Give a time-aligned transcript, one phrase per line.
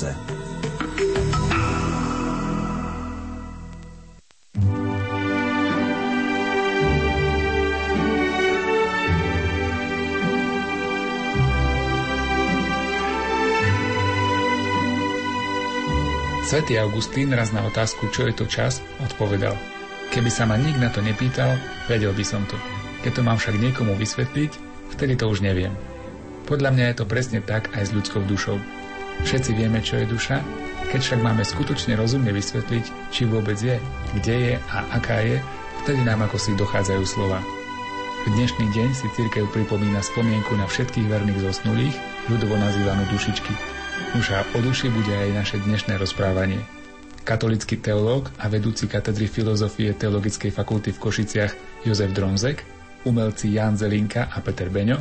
[0.00, 0.16] čase.
[16.50, 19.54] Svetý Augustín raz na otázku, čo je to čas, odpovedal.
[20.10, 21.54] Keby sa ma nik na to nepýtal,
[21.86, 22.58] vedel by som to.
[23.06, 24.50] Keď to mám však niekomu vysvetliť,
[24.98, 25.70] vtedy to už neviem.
[26.50, 28.79] Podľa mňa je to presne tak aj s ľudskou dušou.
[29.20, 30.40] Všetci vieme, čo je duša,
[30.90, 33.78] keď však máme skutočne rozumne vysvetliť, či vôbec je,
[34.18, 35.38] kde je a aká je,
[35.84, 37.38] vtedy nám ako si dochádzajú slova.
[38.20, 41.96] V dnešný deň si církev pripomína spomienku na všetkých verných zosnulých,
[42.28, 43.52] ľudovo nazývanú dušičky.
[44.18, 46.60] Už a o duši bude aj naše dnešné rozprávanie.
[47.22, 51.52] Katolický teológ a vedúci katedry filozofie Teologickej fakulty v Košiciach
[51.86, 52.66] Jozef Dronzek,
[53.06, 54.98] umelci Jan Zelinka a Peter Beňo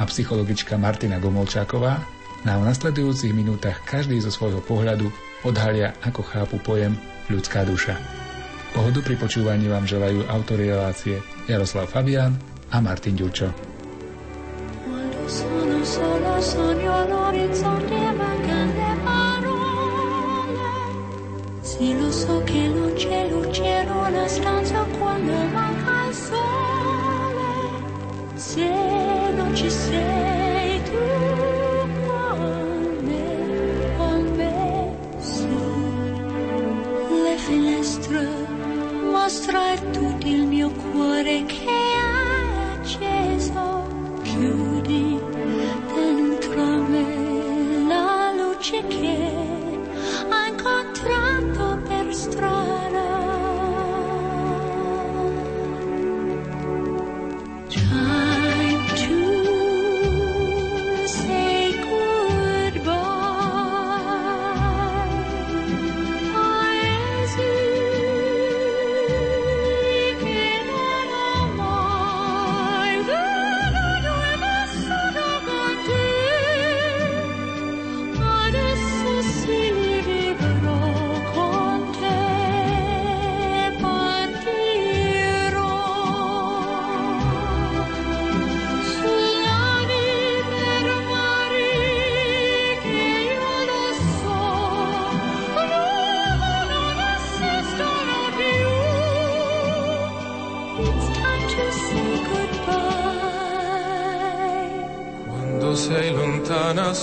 [0.00, 5.08] a psychologička Martina Gomolčáková nám v nasledujúcich minútach každý zo svojho pohľadu
[5.46, 6.98] odhalia, ako chápu pojem
[7.30, 7.96] ľudská duša.
[8.74, 12.36] Pohodu pri počúvaní vám želajú autori relácie Jaroslav Fabian
[12.74, 13.48] a Martin Ďurčo.
[15.26, 15.64] Sono
[21.96, 22.94] lo so che non
[23.30, 27.48] luce una stanza quando manca il sole.
[28.36, 28.68] Se
[29.36, 30.45] non ci sei
[39.26, 41.55] mostra a tutti il mio cuore che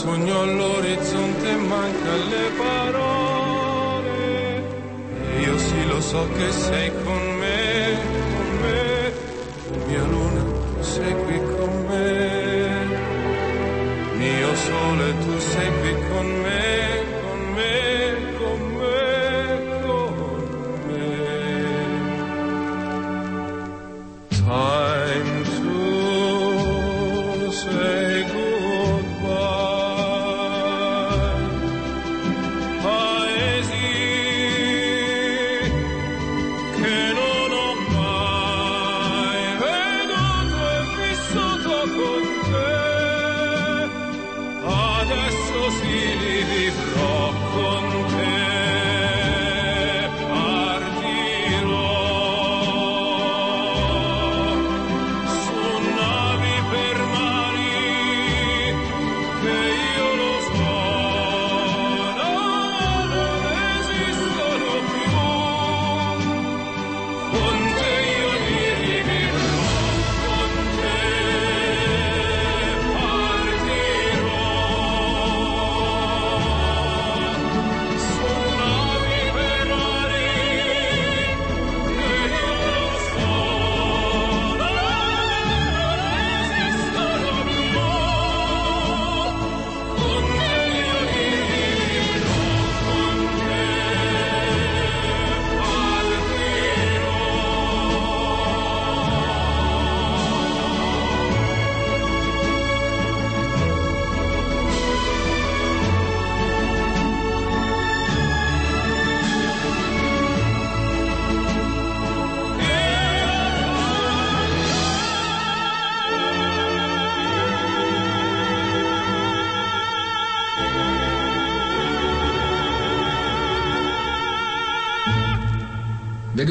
[0.04, 4.12] sogno all'orizzonte manca le parole.
[5.40, 6.83] Io sì lo so che sei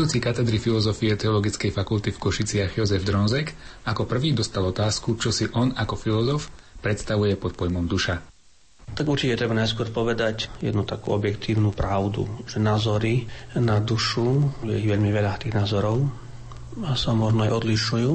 [0.03, 3.55] Vedúci katedry filozofie Teologickej fakulty v Košiciach Jozef Dronzek
[3.87, 6.51] ako prvý dostal otázku, čo si on ako filozof
[6.83, 8.19] predstavuje pod pojmom duša.
[8.99, 14.91] Tak určite treba najskôr povedať jednu takú objektívnu pravdu, že názory na dušu, je ich
[14.91, 16.03] veľmi veľa tých názorov
[16.83, 18.13] a sa možno aj odlišujú,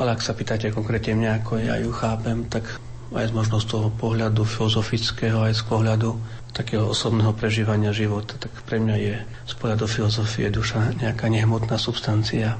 [0.00, 2.64] ale ak sa pýtate konkrétne mňa, ako ja ju chápem, tak
[3.14, 6.10] aj možno z toho pohľadu filozofického, aj z pohľadu
[6.50, 9.14] takého osobného prežívania života, tak pre mňa je
[9.44, 12.56] z pohľadu filozofie duša nejaká nehmotná substancia,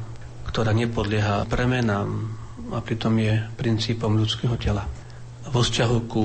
[0.47, 2.29] ktorá nepodlieha premenám
[2.77, 4.85] a pritom je princípom ľudského tela.
[5.49, 6.25] Vo vzťahu ku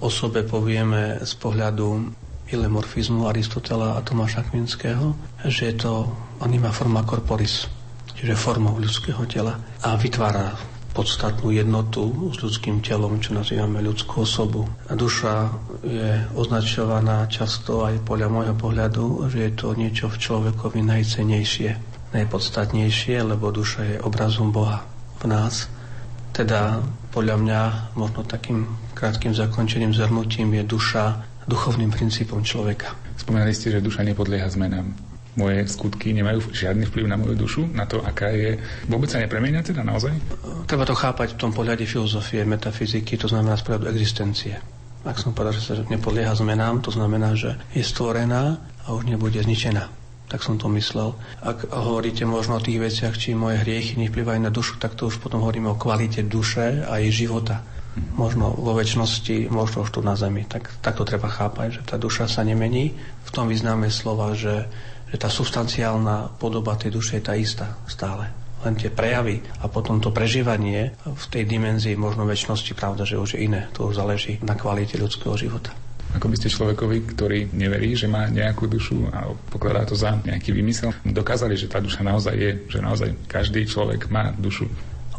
[0.00, 2.14] osobe povieme z pohľadu
[2.50, 5.14] ilemorfizmu Aristotela a Tomáša Kminského,
[5.46, 6.08] že je to
[6.42, 7.66] anima forma corporis,
[8.14, 14.66] čiže formou ľudského tela a vytvára podstatnú jednotu s ľudským telom, čo nazývame ľudskú osobu.
[14.90, 15.48] A duša
[15.86, 21.70] je označovaná často aj podľa môjho pohľadu, že je to niečo v človekovi najcenejšie,
[22.10, 24.82] najpodstatnejšie, lebo duša je obrazom Boha
[25.20, 25.68] v nás
[26.40, 27.60] teda podľa mňa
[27.98, 28.64] možno takým
[28.94, 31.04] krátkým zakončeným zhrnutím je duša
[31.50, 32.94] duchovným princípom človeka.
[33.18, 35.09] Spomínali ste, že duša nepodlieha zmenám.
[35.38, 38.58] Moje skutky nemajú žiadny vplyv na moju dušu, na to, aká je.
[38.90, 40.10] Vôbec sa nepremenia teda naozaj?
[40.66, 44.58] Treba to chápať v tom pohľade filozofie, metafyziky, to znamená z pohľadu existencie.
[45.06, 49.38] Ak som povedal, že sa nepodlieha zmenám, to znamená, že je stvorená a už nebude
[49.40, 50.00] zničená
[50.30, 51.18] tak som to myslel.
[51.42, 55.18] Ak hovoríte možno o tých veciach, či moje hriechy nevplyvajú na dušu, tak to už
[55.18, 57.66] potom hovoríme o kvalite duše a jej života.
[58.14, 60.46] Možno vo väčšnosti, možno už tu na zemi.
[60.46, 62.94] Tak, tak to treba chápať, že tá duša sa nemení.
[63.26, 64.70] V tom význame slova, že,
[65.10, 68.30] že tá substanciálna podoba tej duše je tá istá stále
[68.60, 73.36] len tie prejavy a potom to prežívanie v tej dimenzii možno väčšnosti, pravda, že už
[73.36, 73.72] je iné.
[73.76, 75.72] To už záleží na kvalite ľudského života.
[76.10, 80.50] Ako by ste človekovi, ktorý neverí, že má nejakú dušu a pokladá to za nejaký
[80.50, 84.66] vymysel, dokázali, že tá duša naozaj je, že naozaj každý človek má dušu.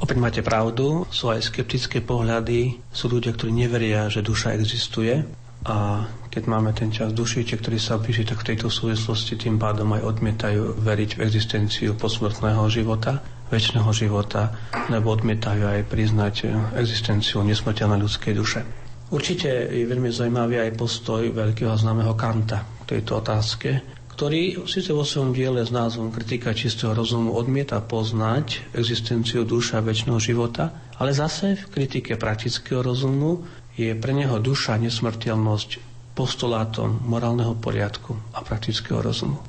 [0.02, 5.24] Opäť máte pravdu, sú aj skeptické pohľady, sú ľudia, ktorí neveria, že duša existuje
[5.64, 9.92] a keď máme ten čas dušiče, ktorý sa blíži, tak v tejto súvislosti tým pádom
[10.00, 13.20] aj odmietajú veriť v existenciu posmrtného života,
[13.52, 14.56] väčšného života,
[14.88, 16.36] nebo odmietajú aj priznať
[16.80, 18.64] existenciu nesmrteľnej ľudskej duše.
[19.12, 23.70] Určite je veľmi zaujímavý aj postoj veľkého známeho Kanta k tejto otázke,
[24.16, 30.16] ktorý síce vo svojom diele s názvom Kritika čistého rozumu odmieta poznať existenciu duša väčšného
[30.16, 33.44] života, ale zase v kritike praktického rozumu
[33.76, 39.40] je pre neho duša nesmrteľnosť postulátom morálneho poriadku a praktického rozumu.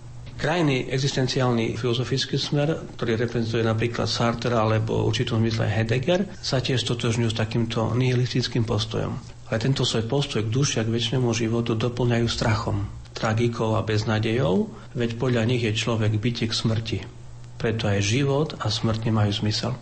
[0.43, 7.31] Krajný existenciálny filozofický smer, ktorý reprezentuje napríklad Sartre alebo určitom zmysle Heidegger, sa tiež totožňujú
[7.31, 9.15] s takýmto nihilistickým postojom.
[9.47, 14.67] Ale tento svoj postoj k duši a k väčšnému životu doplňajú strachom, tragikou a beznadejou,
[14.99, 16.99] veď podľa nich je človek bytie k smrti.
[17.61, 19.79] Preto aj život a smrť nemajú zmysel.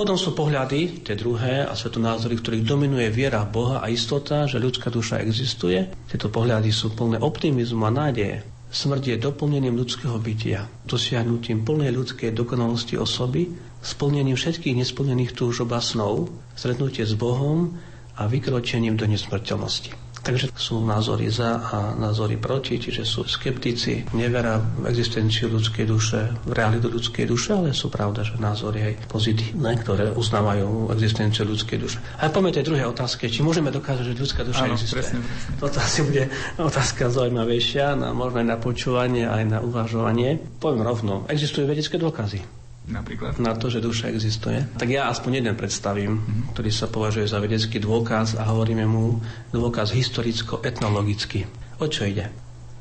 [0.00, 4.56] Potom sú pohľady, tie druhé, a svetonázory, v ktorých dominuje viera Boha a istota, že
[4.56, 5.76] ľudská duša existuje.
[6.08, 8.40] Tieto pohľady sú plné optimizmu a nádeje.
[8.72, 13.52] Smrť je doplnením ľudského bytia, dosiahnutím plnej ľudskej dokonalosti osoby,
[13.84, 17.76] splnením všetkých nesplnených túžob a snov, stretnutie s Bohom
[18.16, 20.09] a vykročením do nesmrteľnosti.
[20.20, 26.28] Takže sú názory za a názory proti, čiže sú skeptici, nevera v existenciu ľudskej duše,
[26.44, 31.78] v realitu ľudskej duše, ale sú pravda, že názory aj pozitívne, ktoré uznávajú existenciu ľudskej
[31.80, 31.98] duše.
[32.20, 35.00] A poďme tej druhej otázke, či môžeme dokázať, že ľudská duša Áno, existuje.
[35.00, 35.56] Presne, presne.
[35.56, 36.24] Toto asi bude
[36.60, 40.36] otázka zaujímavejšia, na, možno aj na počúvanie, aj na uvažovanie.
[40.60, 42.59] Poviem rovno, existujú vedecké dôkazy
[42.92, 43.38] napríklad?
[43.38, 44.66] Na to, že duša existuje.
[44.76, 46.42] Tak ja aspoň jeden predstavím, mm-hmm.
[46.54, 49.22] ktorý sa považuje za vedecký dôkaz a hovoríme mu
[49.54, 51.46] dôkaz historicko-etnologický.
[51.80, 52.28] O čo ide?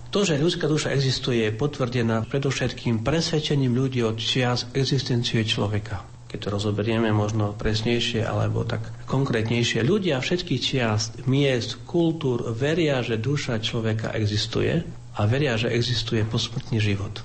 [0.09, 6.01] To, že ľudská duša existuje, je potvrdená predovšetkým presvedčením ľudí od čias existencie človeka.
[6.29, 13.21] Keď to rozoberieme možno presnejšie alebo tak konkrétnejšie, ľudia všetkých čiast, miest, kultúr veria, že
[13.21, 14.81] duša človeka existuje
[15.13, 17.21] a veria, že existuje posmrtný život.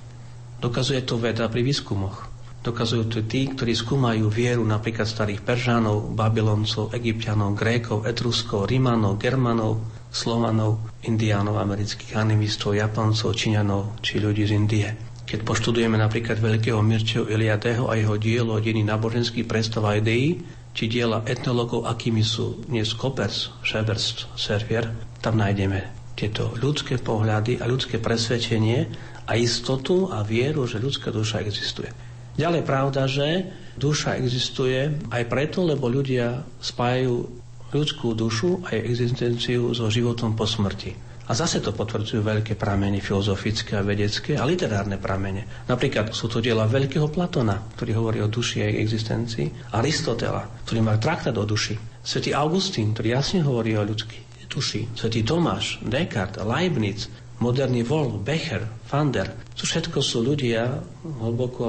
[0.60, 2.33] Dokazuje to veda pri výskumoch.
[2.64, 9.84] Dokazujú to tí, ktorí skúmajú vieru napríklad starých Peržánov, Babyloncov, Egyptianov, Grékov, Etruskov, Rimanov, Germanov,
[10.08, 14.88] Slovanov, Indiánov, amerických animistov, Japoncov, Číňanov či ľudí z Indie.
[15.28, 20.40] Keď poštudujeme napríklad veľkého Mirčeho Iliadeho a jeho dielo dení náboženských predstav a ideí,
[20.72, 24.88] či diela etnologov, akými sú dnes Kopers, Schebers, Servier,
[25.20, 25.84] tam nájdeme
[26.16, 28.88] tieto ľudské pohľady a ľudské presvedčenie
[29.28, 32.13] a istotu a vieru, že ľudská duša existuje.
[32.34, 33.46] Ďalej pravda, že
[33.78, 40.94] duša existuje aj preto, lebo ľudia spájajú ľudskú dušu a existenciu so životom po smrti.
[41.24, 45.64] A zase to potvrdzujú veľké prameny filozofické a vedecké a literárne pramene.
[45.64, 50.84] Napríklad sú to diela veľkého Platona, ktorý hovorí o duši a jej existencii, Aristotela, ktorý
[50.84, 54.92] má traktát o duši, Svetý Augustín, ktorý jasne hovorí o ľudskej duši.
[54.92, 57.08] Svetý Tomáš, Descartes, Leibniz,
[57.40, 61.64] moderný Wolf, Becher, Fander, to všetko sú ľudia hlboko,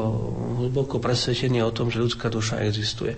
[0.65, 3.15] hlboko presvedčení o tom, že ľudská duša existuje.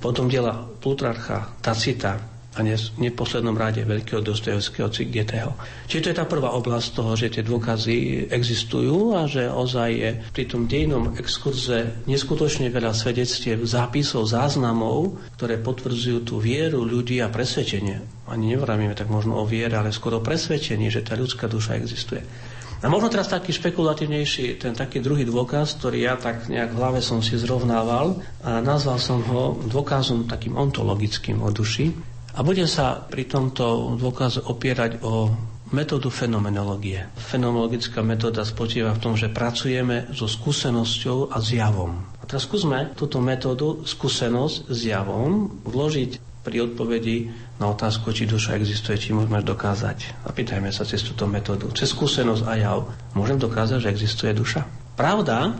[0.00, 2.16] Potom diela Plutarcha, Tacita,
[2.50, 5.54] a ne, v neposlednom rade veľkého Dostojevského Cigdeteho.
[5.86, 10.10] Čiže to je tá prvá oblasť toho, že tie dôkazy existujú a že ozaj je
[10.34, 17.30] pri tom dejnom exkurze neskutočne veľa svedectiev, zápisov, záznamov, ktoré potvrdzujú tú vieru ľudí a
[17.30, 18.26] presvedčenie.
[18.26, 22.26] Ani nevravíme tak možno o viere, ale skoro presvedčenie, že tá ľudská duša existuje.
[22.80, 27.00] A možno teraz taký špekulatívnejší, ten taký druhý dôkaz, ktorý ja tak nejak v hlave
[27.04, 31.92] som si zrovnával a nazval som ho dôkazom takým ontologickým o duši.
[32.34, 35.34] A budem sa pri tomto dôkazu opierať o
[35.70, 37.06] metódu fenomenológie.
[37.18, 41.94] Fenomenologická metóda spočíva v tom, že pracujeme so skúsenosťou a zjavom.
[42.18, 48.56] A teraz skúsme túto metódu, skúsenosť s javom, vložiť pri odpovedi na otázku, či duša
[48.56, 50.26] existuje, či môžeme dokázať.
[50.26, 50.32] A
[50.72, 51.68] sa cez túto metódu.
[51.76, 52.78] Cez skúsenosť a jav
[53.12, 54.64] môžem dokázať, že existuje duša?
[54.96, 55.54] Pravda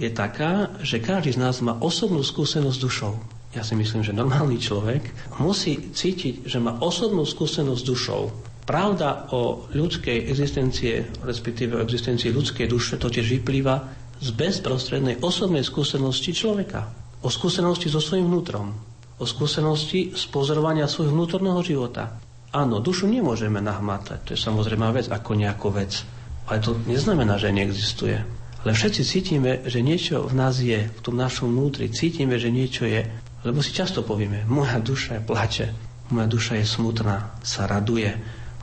[0.00, 3.14] je taká, že každý z nás má osobnú skúsenosť s dušou
[3.52, 8.22] ja si myslím, že normálny človek musí cítiť, že má osobnú skúsenosť s dušou.
[8.64, 13.74] Pravda o ľudskej existencie, respektíve o existencii ľudskej duše, totiž vyplýva
[14.22, 16.88] z bezprostrednej osobnej skúsenosti človeka.
[17.20, 18.72] O skúsenosti so svojím vnútrom.
[19.20, 22.22] O skúsenosti z pozorovania svojho vnútorného života.
[22.54, 26.04] Áno, dušu nemôžeme nahmatať, to je samozrejme vec ako nejakú vec.
[26.48, 28.42] Ale to neznamená, že neexistuje.
[28.62, 31.90] Ale všetci cítime, že niečo v nás je, v tom našom vnútri.
[31.90, 33.02] Cítime, že niečo je.
[33.42, 35.66] Lebo si často povieme, moja duša je plače,
[36.14, 38.14] moja duša je smutná, sa raduje,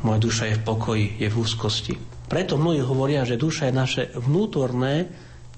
[0.07, 1.93] moja duša je v pokoji, je v úzkosti.
[2.29, 5.09] Preto mnohí hovoria, že duša je naše vnútorné,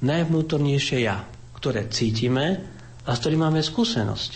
[0.02, 1.22] najvnútornejšie ja,
[1.54, 2.66] ktoré cítime
[3.06, 4.32] a s ktorým máme skúsenosť.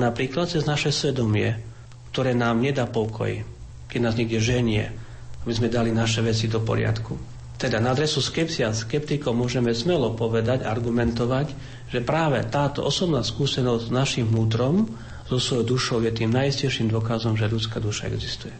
[0.00, 1.60] Napríklad cez naše svedomie,
[2.14, 3.44] ktoré nám nedá pokoj,
[3.90, 4.88] keď nás niekde ženie,
[5.44, 7.33] aby sme dali naše veci do poriadku.
[7.54, 11.54] Teda na adresu skepsia skeptikov môžeme smelo povedať, argumentovať,
[11.88, 14.90] že práve táto osobná skúsenosť s našim vnútrom,
[15.24, 18.52] so svojou dušou je tým najistejším dôkazom, že ľudská duša existuje.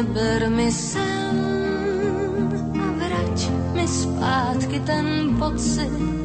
[0.00, 1.36] Neber mi sen
[2.72, 3.38] a vrať
[3.76, 6.24] mi zpátky ten pocit,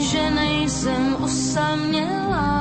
[0.00, 2.56] že nejsem osamělá.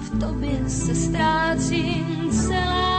[0.00, 2.91] V tobě se ztrácím celá.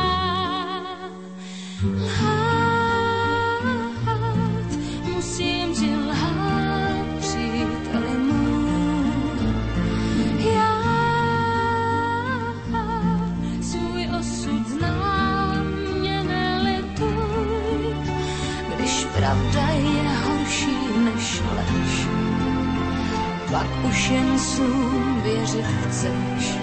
[23.54, 26.58] Pak už jen snům věřit chceš.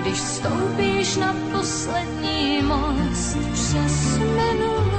[0.00, 4.93] Když stoupíš na poslední most přes minulost.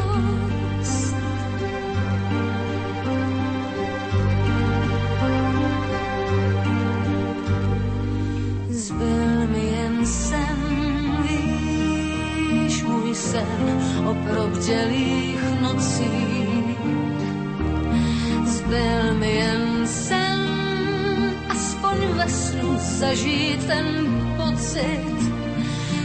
[24.75, 25.32] Pocit,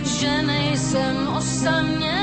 [0.05, 2.20] že nejsem osamělá.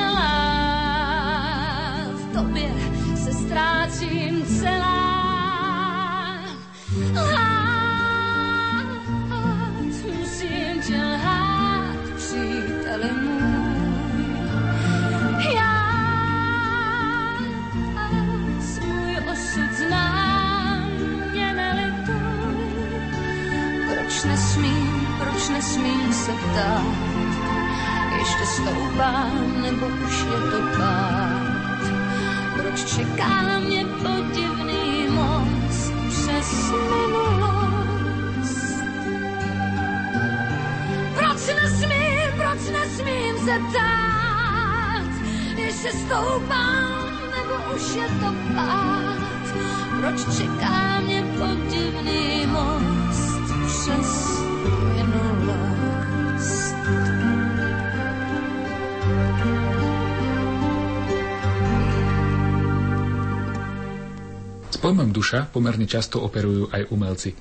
[64.87, 67.35] Pojmom duša pomerne často operujú aj umelci.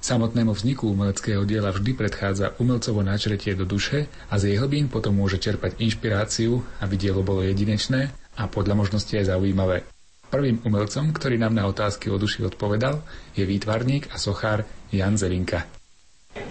[0.00, 5.12] Samotnému vzniku umeleckého diela vždy predchádza umelcovo načretie do duše a z jej hlbín potom
[5.12, 9.84] môže čerpať inšpiráciu, aby dielo bolo jedinečné a podľa možnosti aj zaujímavé.
[10.32, 13.04] Prvým umelcom, ktorý nám na otázky o duši odpovedal,
[13.36, 15.68] je výtvarník a sochár Jan Zelinka.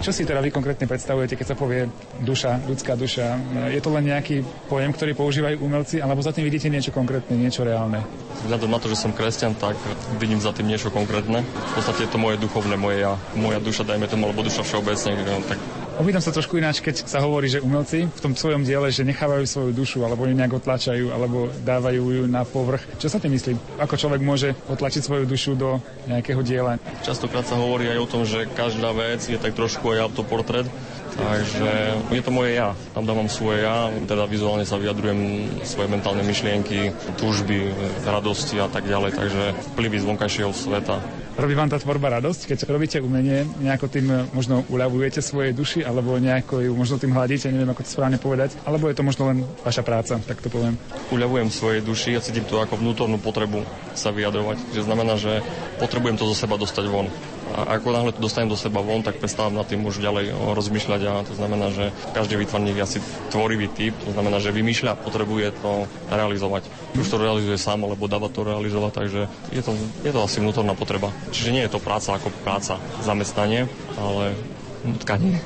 [0.01, 1.89] Čo si teda vy konkrétne predstavujete, keď sa povie
[2.22, 3.39] duša, ľudská duša?
[3.72, 7.65] Je to len nejaký pojem, ktorý používajú umelci, alebo za tým vidíte niečo konkrétne, niečo
[7.65, 8.04] reálne?
[8.46, 9.80] Vzhľadom na to, že som kresťan, tak
[10.22, 11.42] vidím za tým niečo konkrétne.
[11.42, 13.18] V podstate je to moje duchovné, moje ja.
[13.34, 15.15] Moja duša, dajme tomu, alebo duša všeobecne,
[15.50, 15.60] tak
[15.96, 19.48] Opýtam sa trošku ináč, keď sa hovorí, že umelci v tom svojom diele, že nechávajú
[19.48, 22.84] svoju dušu, alebo ju nejak otlačajú, alebo dávajú ju na povrch.
[23.00, 23.80] Čo sa tým myslí?
[23.80, 25.80] Ako človek môže otlačiť svoju dušu do
[26.12, 26.84] nejakého diela?
[27.00, 30.68] Častokrát sa hovorí aj o tom, že každá vec je tak trošku aj autoportrét,
[31.15, 31.72] Takže
[32.12, 32.75] je to moje ja.
[32.91, 37.72] Tam dávam svoje ja, teda vizuálne sa vyjadrujem svoje mentálne myšlienky, túžby,
[38.03, 39.43] radosti a tak ďalej, takže
[39.74, 41.00] vplyvy z vonkajšieho sveta.
[41.36, 45.84] Robí vám tá tvorba radosť, keď robíte umenie, nejako tým eh, možno uľavujete svojej duši,
[45.84, 49.27] alebo nejako ju možno tým hľadíte, neviem ako to správne povedať, alebo je to možno
[49.27, 50.79] len vaša práca, tak to poviem.
[51.12, 53.67] Uľavujem svojej duši a cítim to ako vnútornú potrebu
[54.00, 54.63] sa vyjadrovať.
[54.79, 55.43] Že znamená, že
[55.75, 57.12] potrebujem to zo seba dostať von.
[57.55, 61.01] A ako náhle to dostanem do seba von, tak prestávam nad tým už ďalej rozmýšľať
[61.07, 63.00] a to znamená, že každý výtvarník je asi
[63.31, 66.67] tvorivý typ, to znamená, že vymýšľa, potrebuje to realizovať.
[67.00, 69.21] Už to realizuje sám, alebo dáva to realizovať, takže
[69.55, 69.71] je to,
[70.03, 71.15] je to asi vnútorná potreba.
[71.31, 74.35] Čiže nie je to práca ako práca, zamestnanie, ale
[75.07, 75.39] tkanie.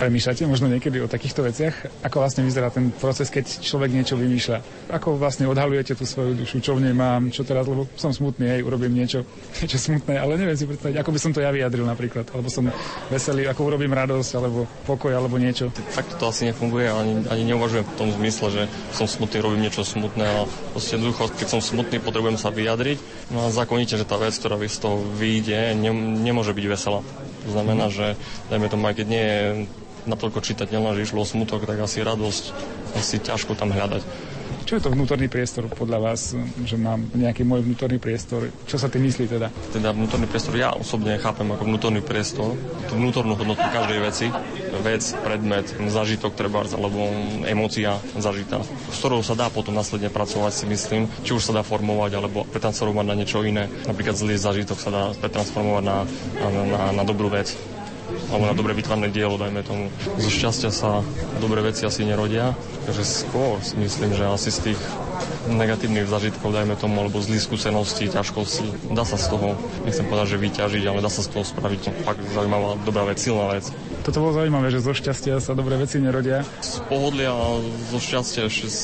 [0.00, 2.02] Premýšľate možno niekedy o takýchto veciach?
[2.02, 4.88] Ako vlastne vyzerá ten proces, keď človek niečo vymýšľa?
[4.90, 6.58] Ako vlastne odhalujete tú svoju dušu?
[6.58, 7.30] Čo v nej mám?
[7.30, 7.70] Čo teraz?
[7.70, 9.22] Lebo som smutný, hej, urobím niečo,
[9.62, 12.26] niečo smutné, ale neviem si predstaviť, ako by som to ja vyjadril napríklad.
[12.34, 12.66] Alebo som
[13.12, 15.70] veselý, ako urobím radosť, alebo pokoj, alebo niečo.
[15.94, 19.86] Tak to asi nefunguje, ani, ani neuvažujem v tom zmysle, že som smutný, robím niečo
[19.86, 20.38] smutné a
[20.74, 23.30] proste jednoducho, keď som smutný, potrebujem sa vyjadriť.
[23.30, 27.00] No a zákonite, že tá vec, ktorá z toho vyjde, ne, nemôže byť veselá.
[27.42, 28.14] To znamená, že
[28.48, 29.42] dajme tomu, aj keď nie je
[30.06, 32.44] natoľko čitateľná, že išlo o smutok, tak asi radosť
[32.98, 34.02] asi ťažko tam hľadať.
[34.72, 36.32] Čo je to vnútorný priestor podľa vás,
[36.64, 38.48] že mám nejaký môj vnútorný priestor?
[38.64, 39.52] Čo sa tým myslí teda?
[39.68, 42.56] Teda vnútorný priestor ja osobne chápem ako vnútorný priestor,
[42.88, 44.32] tú vnútornú hodnotu každej veci,
[44.80, 47.04] vec, predmet, zažitok treba, alebo
[47.44, 51.60] emócia zažitá, s ktorou sa dá potom následne pracovať si myslím, či už sa dá
[51.60, 53.68] formovať alebo pretransformovať na niečo iné.
[53.84, 56.08] Napríklad zlý zažitok sa dá pretransformovať na,
[56.40, 57.52] na, na, na dobrú vec
[58.32, 59.92] alebo na dobre vytvarné dielo, dajme tomu.
[60.16, 61.04] Zo šťastia sa
[61.38, 62.56] dobré veci asi nerodia,
[62.88, 64.80] takže skôr si myslím, že asi z tých
[65.52, 68.94] negatívnych zažitkov, dajme tomu, alebo zlých skúseností, ťažkosti.
[68.96, 72.22] Dá sa z toho, nechcem povedať, že vyťažiť, ale dá sa z toho spraviť fakt
[72.32, 73.68] zaujímavá, dobrá vec, silná vec.
[74.02, 76.42] Toto bolo zaujímavé, že zo šťastia sa dobré veci nerodia.
[76.64, 78.80] Z pohodlia a zo šťastia ešte z...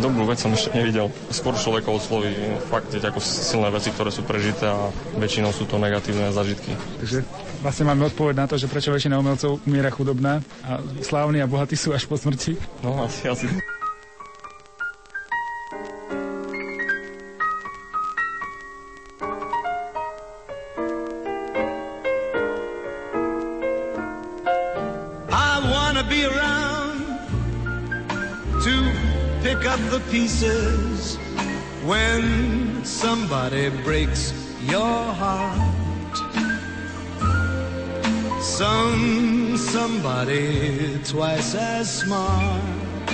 [0.00, 1.12] dobrú vec som ešte nevidel.
[1.30, 2.34] Skôr človekov osloví
[2.72, 6.74] fakt ako silné veci, ktoré sú prežité a väčšinou sú to negatívne zažitky.
[7.02, 7.22] Takže
[7.62, 11.74] vlastne máme odpoveď na to, že prečo väčšina umelcov umiera chudobná a slávni a bohatí
[11.74, 12.58] sú až po smrti.
[12.82, 13.46] No, asi, asi.
[30.10, 31.16] pieces
[31.84, 35.77] when somebody breaks your heart.
[38.58, 43.12] Some somebody twice as smart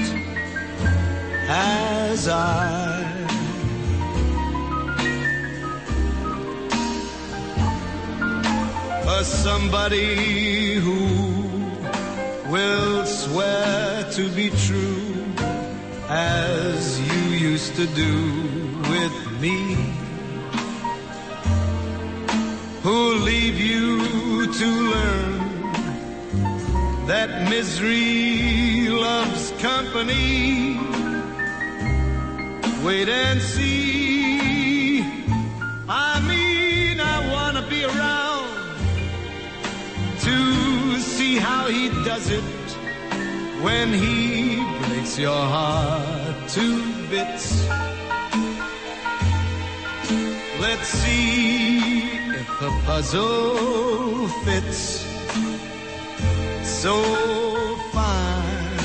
[1.47, 3.05] as I.
[9.07, 11.03] A somebody who
[12.51, 15.27] will swear to be true
[16.09, 18.15] as you used to do
[18.89, 19.93] with me
[22.83, 25.34] who'll leave you to learn
[27.07, 30.79] that misery loves company.
[32.83, 35.01] Wait and see.
[35.87, 38.49] I mean, I want to be around
[40.21, 42.43] to see how he does it
[43.63, 47.67] when he breaks your heart to bits.
[50.59, 51.79] Let's see
[52.41, 55.14] if the puzzle fits
[56.85, 57.03] so
[57.93, 58.77] fine.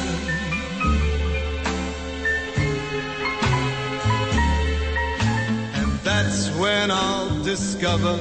[5.80, 8.16] And that's when I'll discover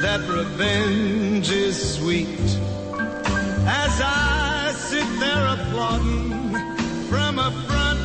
[0.00, 2.38] that revenge is sweet.
[3.66, 6.54] As I sit there applauding
[7.10, 8.02] from a front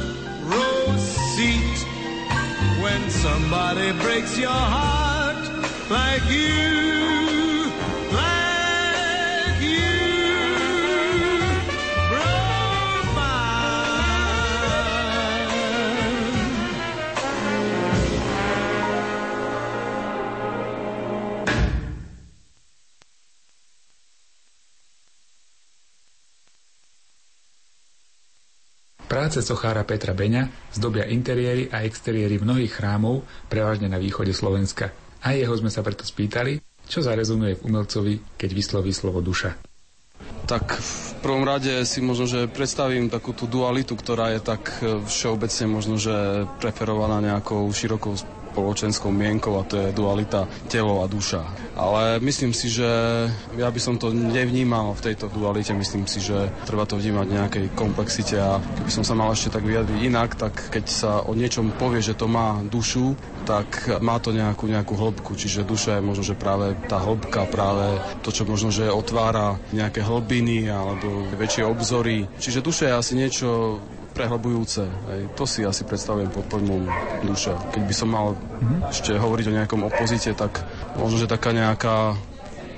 [0.51, 0.97] row
[1.35, 1.79] seat
[2.81, 5.45] when somebody breaks your heart
[5.91, 7.18] like you,
[29.19, 34.95] Práce sochára Petra Beňa zdobia interiéry a exteriéry mnohých chrámov, prevažne na východe Slovenska.
[35.19, 39.59] A jeho sme sa preto spýtali, čo zarezonuje v umelcovi, keď vysloví slovo duša.
[40.47, 45.67] Tak v prvom rade si možno, že predstavím takú tú dualitu, ktorá je tak všeobecne
[45.67, 48.15] možno, že preferovaná nejakou širokou
[48.49, 51.41] spoločenskou mienkou a to je dualita telo a duša.
[51.79, 52.89] Ale myslím si, že
[53.55, 57.37] ja by som to nevnímal v tejto dualite, myslím si, že treba to vnímať v
[57.39, 61.31] nejakej komplexite a keby som sa mal ešte tak vyjadriť inak, tak keď sa o
[61.31, 63.15] niečom povie, že to má dušu,
[63.47, 68.01] tak má to nejakú, nejakú hĺbku, čiže duša je možno, že práve tá hĺbka, práve
[68.21, 72.27] to, čo možno, že otvára nejaké hlbiny alebo väčšie obzory.
[72.37, 73.79] Čiže duša je asi niečo
[74.19, 74.83] prehlbujúce.
[74.83, 75.21] Hej.
[75.39, 76.83] To si asi predstavujem pod pojmom
[77.23, 77.55] duša.
[77.71, 78.91] Keď by som mal mm-hmm.
[78.91, 80.59] ešte hovoriť o nejakom opozite, tak
[80.99, 82.19] možno, že taká nejaká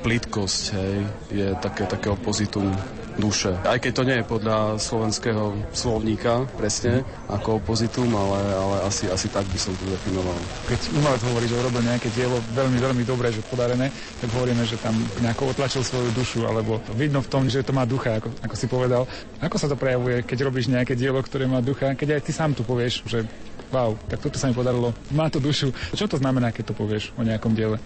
[0.05, 0.95] plitkosť hej,
[1.33, 2.69] je také, také opozitum
[3.17, 3.51] duše.
[3.67, 9.27] Aj keď to nie je podľa slovenského slovníka presne ako opozitum, ale, ale asi, asi
[9.27, 10.37] tak by som to definoval.
[10.67, 14.79] Keď umelec hovorí, že urobil nejaké dielo veľmi, veľmi dobré, že podarené, tak hovoríme, že
[14.79, 18.55] tam nejako otlačil svoju dušu, alebo vidno v tom, že to má ducha, ako, ako
[18.55, 19.03] si povedal.
[19.43, 22.55] Ako sa to prejavuje, keď robíš nejaké dielo, ktoré má ducha, keď aj ty sám
[22.55, 23.27] tu povieš, že
[23.71, 25.71] wow, tak toto sa mi podarilo, má to dušu.
[25.95, 27.79] Čo to znamená, keď to povieš o nejakom diele?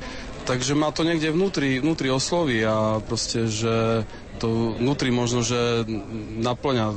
[0.46, 4.06] Takže má to niekde vnútri, vnútri oslovy a proste, že
[4.38, 5.88] to vnútri možno, že
[6.39, 6.95] naplňa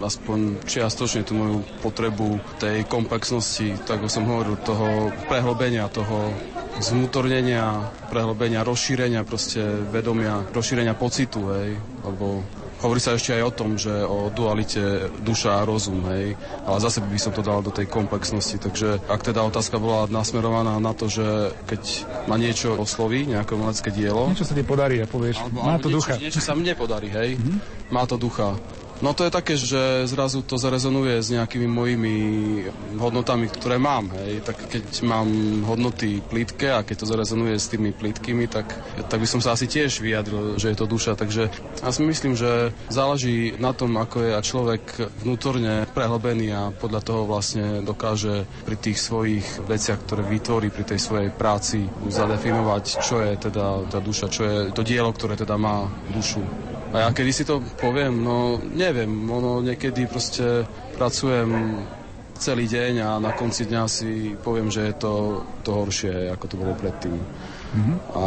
[0.00, 6.32] aspoň čiastočne tú moju potrebu tej komplexnosti, tak ako som hovoril, toho prehlbenia, toho
[6.80, 9.60] zvnútornenia, prehlbenia, rozšírenia proste
[9.92, 12.40] vedomia, rozšírenia pocitu, hej, alebo
[12.80, 16.32] Hovorí sa ešte aj o tom, že o dualite duša a rozum, hej.
[16.64, 18.56] Ale zase by som to dal do tej komplexnosti.
[18.56, 21.82] Takže ak teda otázka bola nasmerovaná na to, že keď
[22.24, 24.32] ma niečo osloví, nejaké umelecké dielo...
[24.32, 26.12] Niečo sa ti podarí a povieš, alebo, má to niečo, ducha.
[26.16, 27.36] Niečo sa mne podarí, hej.
[27.36, 27.58] Mm-hmm.
[27.92, 28.56] Má to ducha.
[29.00, 32.14] No to je také, že zrazu to zarezonuje s nejakými mojimi
[33.00, 34.12] hodnotami, ktoré mám.
[34.12, 34.44] Hej.
[34.44, 35.28] Tak keď mám
[35.64, 38.68] hodnoty plítke a keď to zarezonuje s tými plítkými, tak,
[39.08, 41.16] tak by som sa asi tiež vyjadril, že je to duša.
[41.16, 41.48] Takže
[41.80, 44.84] ja si myslím, že záleží na tom, ako je človek
[45.24, 51.00] vnútorne prehlbený a podľa toho vlastne dokáže pri tých svojich veciach, ktoré vytvorí pri tej
[51.00, 55.88] svojej práci, zadefinovať, čo je teda tá duša, čo je to dielo, ktoré teda má
[56.12, 56.44] dušu.
[56.90, 60.66] A ja kedy si to poviem, no neviem, ono niekedy proste
[60.98, 61.78] pracujem
[62.40, 66.56] celý deň a na konci dňa si poviem, že je to, to horšie, ako to
[66.56, 67.14] bolo predtým.
[67.70, 67.96] Mm-hmm.
[68.16, 68.24] A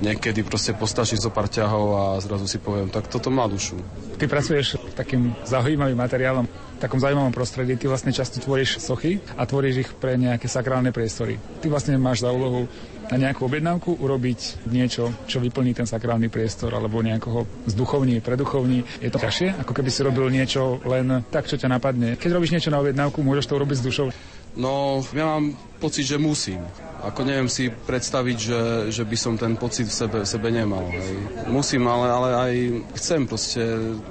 [0.00, 3.76] niekedy proste postačí zo pár ťahov a zrazu si poviem, tak toto má dušu.
[4.16, 7.76] Ty pracuješ takým zaujímavým materiálom, v takom zaujímavom prostredí.
[7.76, 11.36] Ty vlastne často tvoríš sochy a tvoríš ich pre nejaké sakrálne priestory.
[11.60, 12.68] Ty vlastne máš za úlohu
[13.06, 18.82] na nejakú objednávku urobiť niečo, čo vyplní ten sakrálny priestor alebo nejakého zduchovní, preduchovní.
[18.98, 22.18] Je to ťažšie, ako keby si robil niečo len tak, čo ťa napadne.
[22.18, 24.08] Keď robíš niečo na objednávku, môžeš to urobiť s dušou.
[24.56, 26.64] No, ja mám pocit, že musím.
[27.04, 30.88] Ako neviem si predstaviť, že, že by som ten pocit v sebe, v sebe nemal.
[30.88, 31.12] Hej.
[31.52, 32.52] Musím, ale, ale aj
[32.96, 33.62] chcem proste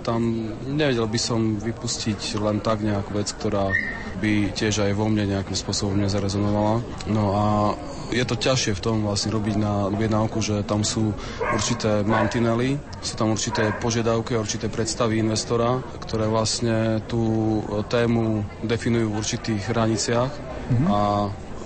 [0.06, 3.74] tam, nevedel by som vypustiť len tak nejakú vec, ktorá
[4.22, 6.86] by tiež aj vo mne nejakým spôsobom nezarezonovala.
[7.10, 7.46] No a
[8.12, 11.14] je to ťažšie v tom vlastne robiť na objednávku, že tam sú
[11.54, 19.20] určité mantinely, sú tam určité požiadavky, určité predstavy investora, ktoré vlastne tú tému definujú v
[19.20, 20.88] určitých hraniciach mm-hmm.
[20.90, 21.00] a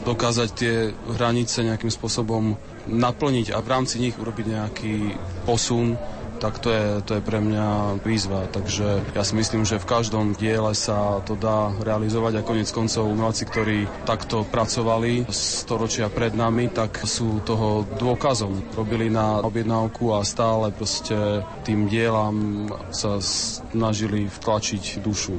[0.04, 0.75] dokázať tie
[1.19, 2.56] hranice nejakým spôsobom
[2.88, 4.95] naplniť a v rámci nich urobiť nejaký
[5.43, 5.99] posun
[6.39, 8.47] tak to je, to je pre mňa výzva.
[8.47, 13.12] Takže ja si myslím, že v každom diele sa to dá realizovať a konec koncov
[13.12, 18.73] umelci, ktorí takto pracovali storočia pred nami, tak sú toho dôkazom.
[18.73, 25.36] Robili na objednávku a stále proste tým dielam sa snažili vtlačiť dušu.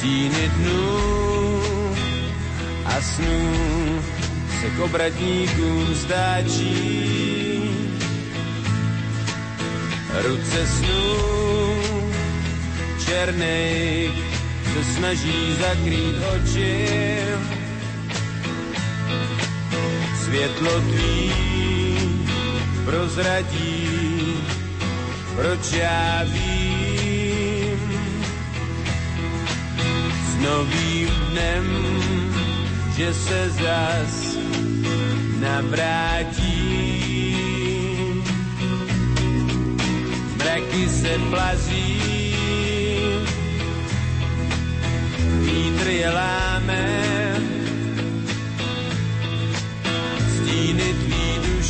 [0.00, 1.62] Stíny dnů
[2.84, 4.00] a snů
[4.60, 7.70] se k obratníkům stáčí.
[10.22, 11.16] Ruce snů
[13.06, 14.10] černej
[14.72, 16.88] se snaží zakrýt oči.
[20.24, 21.32] Světlo tvý
[22.84, 23.88] prozradí,
[25.36, 26.49] proč já vím,
[30.40, 31.66] novým dnem,
[32.96, 34.36] že se zas
[35.40, 36.50] navrátí.
[40.36, 42.02] Mraky se plazí,
[45.40, 47.00] vítr je láme,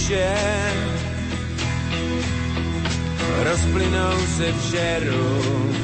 [0.00, 0.70] duše
[3.42, 5.79] rozplynou se v žeru.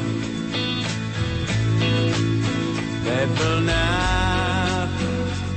[3.07, 4.91] Ve vlnách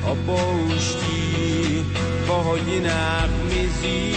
[0.06, 1.86] opouští,
[2.28, 4.14] po hodinách mizí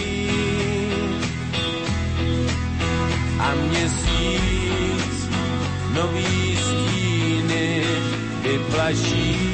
[3.39, 5.31] a měsíc
[5.95, 7.83] nový stíny
[8.43, 9.52] vyplaší.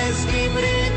[0.00, 0.89] Nebeským rytmus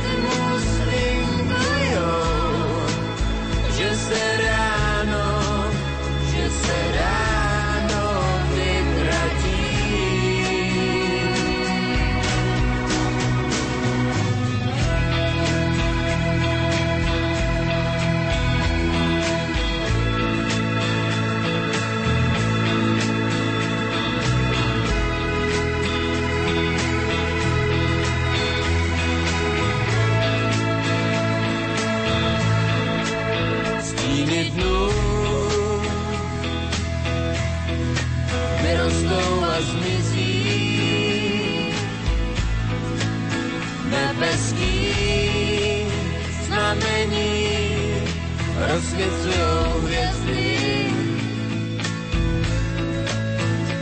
[48.93, 50.57] rozsvěcujou hvězdy.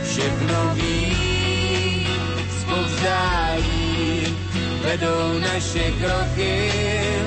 [0.04, 2.06] Všechno ví,
[2.60, 4.36] spovzdájí,
[4.82, 7.21] vedou naše kroky.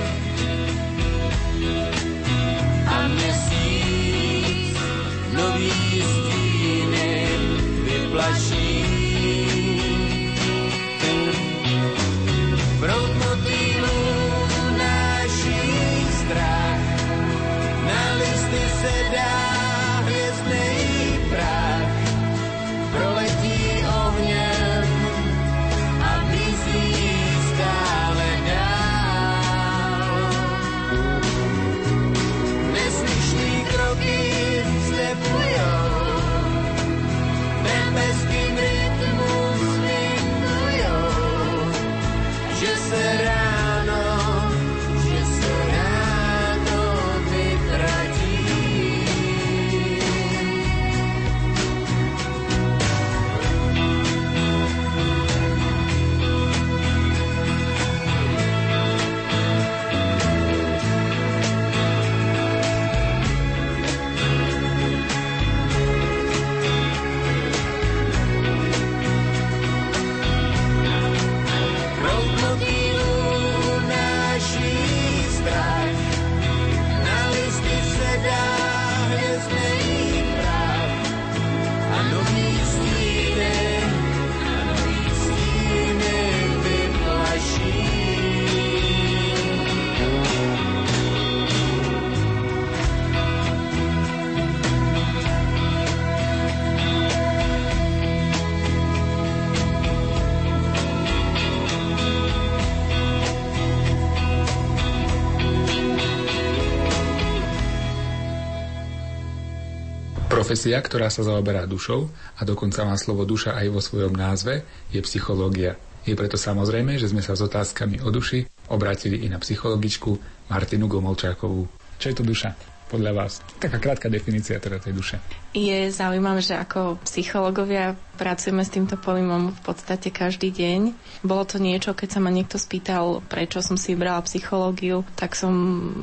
[110.45, 112.05] Profesia, ktorá sa zaoberá dušou
[112.37, 114.61] a dokonca má slovo duša aj vo svojom názve,
[114.93, 115.73] je psychológia.
[116.05, 120.13] Je preto samozrejme, že sme sa s otázkami o duši obrátili i na psychologičku
[120.53, 121.65] Martinu Gomolčákovú.
[121.97, 122.74] Čo je to duša?
[122.95, 123.43] Podľa vás.
[123.59, 125.19] Taká krátka definícia teda tej duše.
[125.51, 130.95] Je zaujímavé, že ako psychológovia pracujeme s týmto pojmom v podstate každý deň.
[131.19, 135.51] Bolo to niečo, keď sa ma niekto spýtal, prečo som si vybrala psychológiu, tak som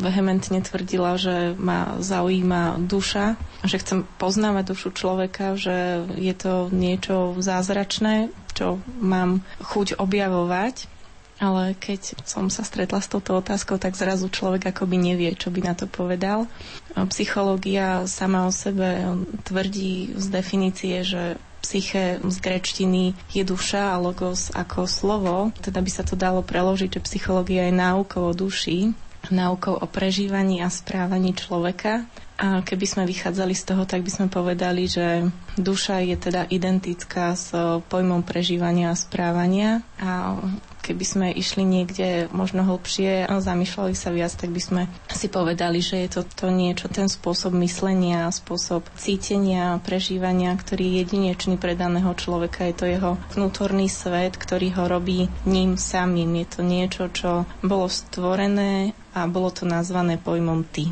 [0.05, 7.41] vehementne tvrdila, že ma zaujíma duša, že chcem poznávať dušu človeka, že je to niečo
[7.41, 10.93] zázračné, čo mám chuť objavovať.
[11.43, 15.67] Ale keď som sa stretla s touto otázkou, tak zrazu človek akoby nevie, čo by
[15.67, 16.47] na to povedal.
[17.11, 19.11] Psychológia sama o sebe
[19.43, 25.51] tvrdí z definície, že psyche z grečtiny je duša a logos ako slovo.
[25.59, 28.95] Teda by sa to dalo preložiť, že psychológia je náukou o duši,
[29.31, 32.07] náukou o prežívaní a správaní človeka.
[32.43, 37.39] A keby sme vychádzali z toho, tak by sme povedali, že duša je teda identická
[37.39, 37.55] s
[37.87, 40.39] pojmom prežívania a správania a
[40.83, 44.83] keby sme išli niekde možno hlbšie a zamýšľali sa viac, tak by sme
[45.15, 50.95] si povedali, že je to, to niečo, ten spôsob myslenia, spôsob cítenia, prežívania, ktorý je
[51.07, 52.67] jedinečný pre daného človeka.
[52.67, 56.35] Je to jeho vnútorný svet, ktorý ho robí ním samým.
[56.43, 60.91] Je to niečo, čo bolo stvorené a bolo to nazvané pojmom ty.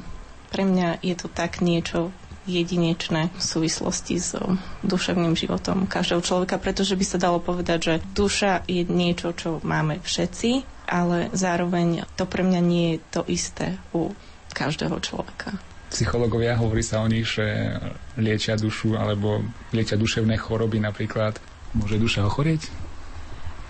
[0.51, 2.15] Pre mňa je to tak niečo
[2.49, 4.37] jedinečné v súvislosti s
[4.81, 10.01] duševným životom každého človeka, pretože by sa dalo povedať, že duša je niečo, čo máme
[10.01, 14.11] všetci, ale zároveň to pre mňa nie je to isté u
[14.51, 15.55] každého človeka.
[15.91, 17.75] Psychológovia hovorí sa o nich, že
[18.15, 19.43] liečia dušu alebo
[19.75, 21.39] liečia duševné choroby napríklad.
[21.75, 22.90] Môže duša ochorieť?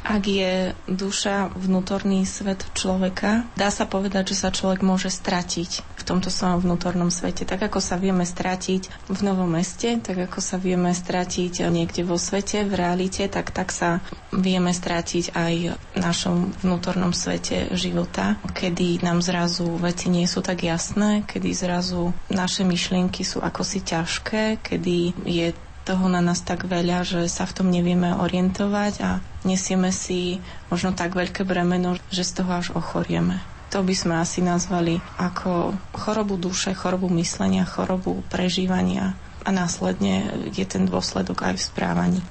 [0.01, 6.03] Ak je duša vnútorný svet človeka, dá sa povedať, že sa človek môže stratiť v
[6.03, 7.45] tomto svojom vnútornom svete.
[7.45, 12.17] Tak ako sa vieme stratiť v novom meste, tak ako sa vieme stratiť niekde vo
[12.17, 14.01] svete, v realite, tak tak sa
[14.33, 20.65] vieme stratiť aj v našom vnútornom svete života, kedy nám zrazu veci nie sú tak
[20.65, 25.53] jasné, kedy zrazu naše myšlienky sú ako si ťažké, kedy je
[25.85, 29.11] toho na nás tak veľa, že sa v tom nevieme orientovať a
[29.49, 30.39] nesieme si
[30.69, 33.41] možno tak veľké bremeno, že z toho až ochorieme.
[33.71, 39.15] To by sme asi nazvali ako chorobu duše, chorobu myslenia, chorobu prežívania
[39.47, 42.23] a následne je ten dôsledok aj v správaní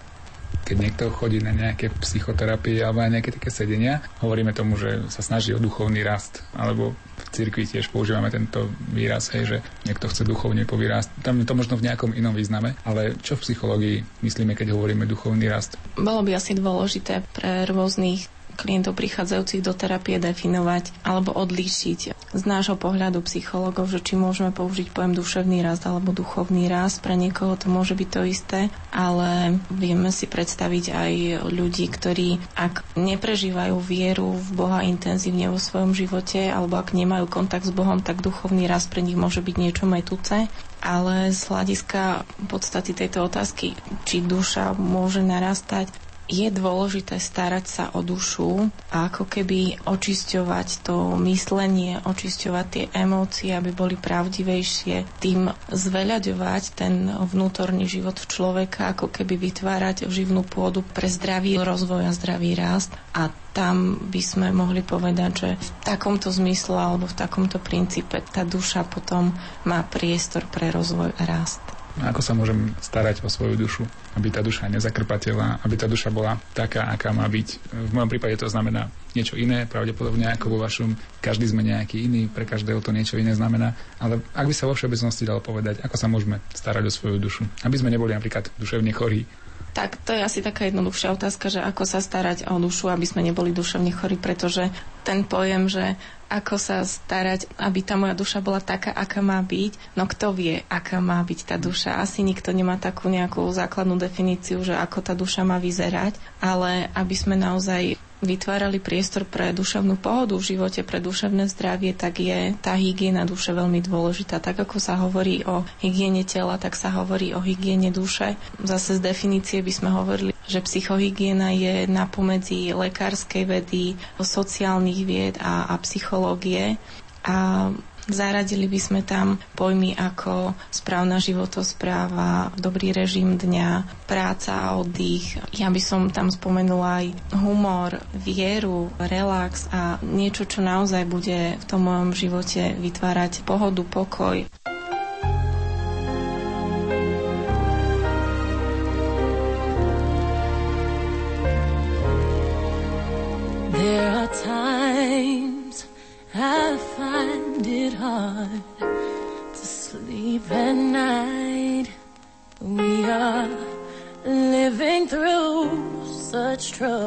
[0.69, 5.25] keď niekto chodí na nejaké psychoterapie alebo na nejaké také sedenia, hovoríme tomu, že sa
[5.25, 6.93] snaží o duchovný rast, alebo
[7.29, 11.13] cirkvi tiež používame tento výraz, hej, že niekto chce duchovne povýrast.
[11.21, 15.05] Tam je to možno v nejakom inom význame, ale čo v psychológii myslíme, keď hovoríme
[15.05, 15.77] duchovný rast?
[15.95, 22.77] Bolo by asi dôležité pre rôznych klientov prichádzajúcich do terapie definovať alebo odlíšiť z nášho
[22.77, 27.01] pohľadu psychologov, že či môžeme použiť pojem duševný rast alebo duchovný rast.
[27.01, 28.59] Pre niekoho to môže byť to isté,
[28.93, 31.13] ale vieme si predstaviť aj
[31.49, 37.65] ľudí, ktorí ak neprežívajú vieru v Boha intenzívne vo svojom živote alebo ak nemajú kontakt
[37.65, 40.45] s Bohom, tak duchovný rast pre nich môže byť niečo metúce
[40.79, 43.75] ale z hľadiska podstaty tejto otázky,
[44.07, 45.91] či duša môže narastať,
[46.29, 53.49] je dôležité starať sa o dušu a ako keby očisťovať to myslenie, očisťovať tie emócie,
[53.51, 60.85] aby boli pravdivejšie, tým zveľaďovať ten vnútorný život v človeka, ako keby vytvárať živnú pôdu
[60.85, 66.29] pre zdravý rozvoj a zdravý rast a tam by sme mohli povedať, že v takomto
[66.29, 69.33] zmysle alebo v takomto princípe tá duša potom
[69.65, 71.59] má priestor pre rozvoj a rast.
[71.99, 73.83] Ako sa môžem starať o svoju dušu,
[74.15, 77.47] aby tá duša nezakrpatela, aby tá duša bola taká, aká má byť.
[77.75, 80.95] V mojom prípade to znamená niečo iné, pravdepodobne ako vo vašom.
[81.19, 83.75] Každý sme nejaký iný, pre každého to niečo iné znamená.
[83.99, 87.43] Ale ak by sa vo všeobecnosti dalo povedať, ako sa môžeme starať o svoju dušu,
[87.67, 89.27] aby sme neboli napríklad duševne chorí,
[89.71, 93.21] tak to je asi taká jednoduchšia otázka, že ako sa starať o dušu, aby sme
[93.21, 94.67] neboli duševne chorí, pretože
[95.05, 95.93] ten pojem, že
[96.29, 99.97] ako sa starať, aby tá moja duša bola taká, aká má byť.
[99.97, 101.97] No kto vie, aká má byť tá duša?
[101.97, 107.15] Asi nikto nemá takú nejakú základnú definíciu, že ako tá duša má vyzerať, ale aby
[107.17, 112.75] sme naozaj vytvárali priestor pre duševnú pohodu v živote, pre duševné zdravie, tak je tá
[112.75, 114.37] hygiena duše veľmi dôležitá.
[114.37, 118.35] Tak ako sa hovorí o hygiene tela, tak sa hovorí o hygiene duše.
[118.59, 125.71] Zase z definície by sme hovorili, že psychohygiena je napomedzi lekárskej vedy, sociálnych vied a,
[125.71, 126.75] a psychológie.
[127.23, 127.69] A
[128.09, 135.37] Zaradili by sme tam pojmy ako správna životospráva, dobrý režim dňa, práca a oddych.
[135.53, 141.65] Ja by som tam spomenula aj humor, vieru, relax a niečo, čo naozaj bude v
[141.69, 144.41] tom mojom živote vytvárať pohodu, pokoj.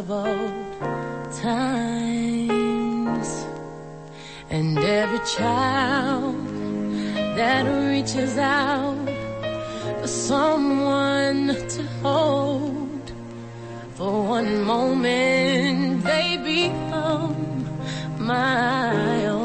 [0.06, 0.82] Troubled
[1.40, 3.28] times.
[4.50, 6.34] And every child
[7.36, 9.08] that reaches out
[10.00, 13.12] for someone to hold
[13.94, 17.66] for one moment they become
[18.18, 19.41] my own.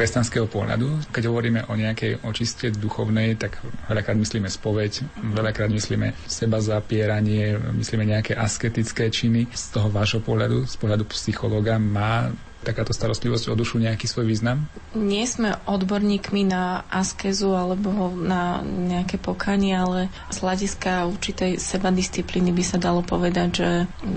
[0.00, 6.56] Kresťanského pohľadu, keď hovoríme o nejakej očiste duchovnej, tak veľakrát myslíme spoveď, veľakrát myslíme seba
[6.64, 9.52] zapieranie, myslíme nejaké asketické činy.
[9.52, 12.32] Z toho vášho pohľadu, z pohľadu psychológa, má
[12.64, 14.64] takáto starostlivosť o dušu nejaký svoj význam?
[14.90, 22.64] Nie sme odborníkmi na askezu alebo na nejaké pokanie, ale z hľadiska určitej sebadisciplíny by
[22.66, 23.68] sa dalo povedať, že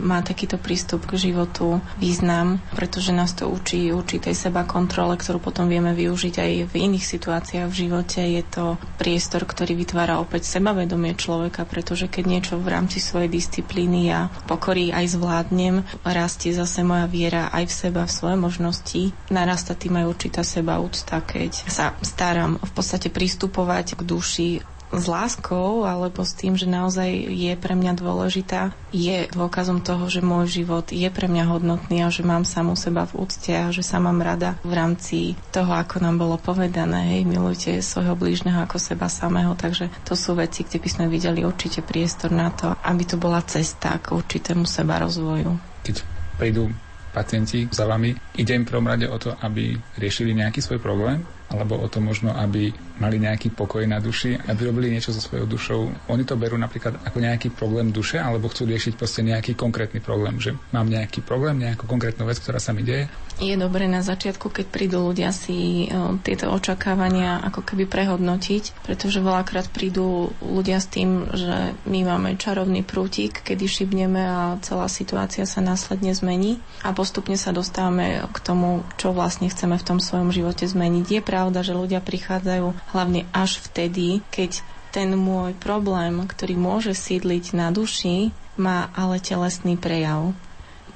[0.02, 5.70] má takýto prístup k životu význam, pretože nás to učí určitej seba kontrole, ktorú potom
[5.70, 8.26] vieme využiť aj v iných situáciách v živote.
[8.26, 14.10] Je to priestor, ktorý vytvára opäť sebavedomie človeka, pretože keď niečo v rámci svojej disciplíny
[14.10, 19.02] ja pokorí aj zvládnem, rastie zase moja viera aj v seba, v svoje možnosti.
[19.30, 24.50] Narasta tým aj určitá seba úcta, keď sa starám v podstate pristupovať k duši
[24.94, 30.22] s láskou alebo s tým, že naozaj je pre mňa dôležitá, je dôkazom toho, že
[30.22, 33.82] môj život je pre mňa hodnotný a že mám samú seba v úcte a že
[33.82, 38.78] sa mám rada v rámci toho, ako nám bolo povedané, hej, milujte svojho blížneho ako
[38.78, 43.04] seba samého, takže to sú veci, kde by sme videli určite priestor na to, aby
[43.04, 45.58] to bola cesta k určitému seba rozvoju.
[45.82, 46.06] Keď
[46.38, 46.70] prídu
[47.14, 51.22] pacienti za vami, ide im prvom rade o to, aby riešili nejaký svoj problém,
[51.54, 55.46] alebo o to možno, aby mali nejaký pokoj na duši, aby robili niečo so svojou
[55.46, 55.82] dušou.
[56.10, 60.42] Oni to berú napríklad ako nejaký problém duše, alebo chcú riešiť proste nejaký konkrétny problém,
[60.42, 63.06] že mám nejaký problém, nejakú konkrétnu vec, ktorá sa mi deje.
[63.42, 69.26] Je dobré na začiatku, keď prídu ľudia si o, tieto očakávania ako keby prehodnotiť, pretože
[69.26, 75.50] veľakrát prídu ľudia s tým, že my máme čarovný prútik, kedy šibneme a celá situácia
[75.50, 80.30] sa následne zmení a postupne sa dostávame k tomu, čo vlastne chceme v tom svojom
[80.30, 81.06] živote zmeniť.
[81.10, 84.62] Je pravda, že ľudia prichádzajú hlavne až vtedy, keď
[84.94, 88.30] ten môj problém, ktorý môže sídliť na duši,
[88.62, 90.38] má ale telesný prejav.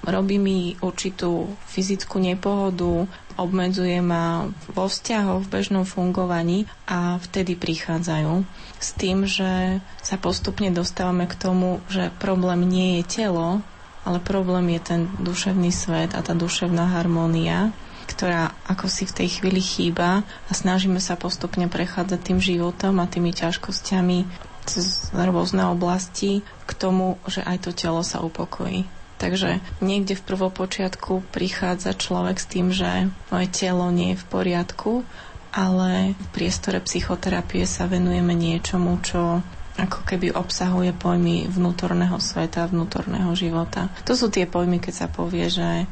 [0.07, 8.47] Robí mi určitú fyzickú nepohodu, obmedzuje ma vo vzťahoch, v bežnom fungovaní a vtedy prichádzajú.
[8.79, 13.59] S tým, že sa postupne dostávame k tomu, že problém nie je telo,
[14.07, 17.75] ale problém je ten duševný svet a tá duševná harmónia,
[18.07, 23.11] ktorá ako si v tej chvíli chýba a snažíme sa postupne prechádzať tým životom a
[23.11, 24.23] tými ťažkosťami
[24.63, 28.96] cez rôzne oblasti k tomu, že aj to telo sa upokojí.
[29.17, 34.91] Takže niekde v prvopočiatku prichádza človek s tým, že moje telo nie je v poriadku,
[35.49, 39.41] ale v priestore psychoterapie sa venujeme niečomu, čo
[39.77, 43.89] ako keby obsahuje pojmy vnútorného sveta, vnútorného života.
[44.09, 45.85] To sú tie pojmy, keď sa povie, že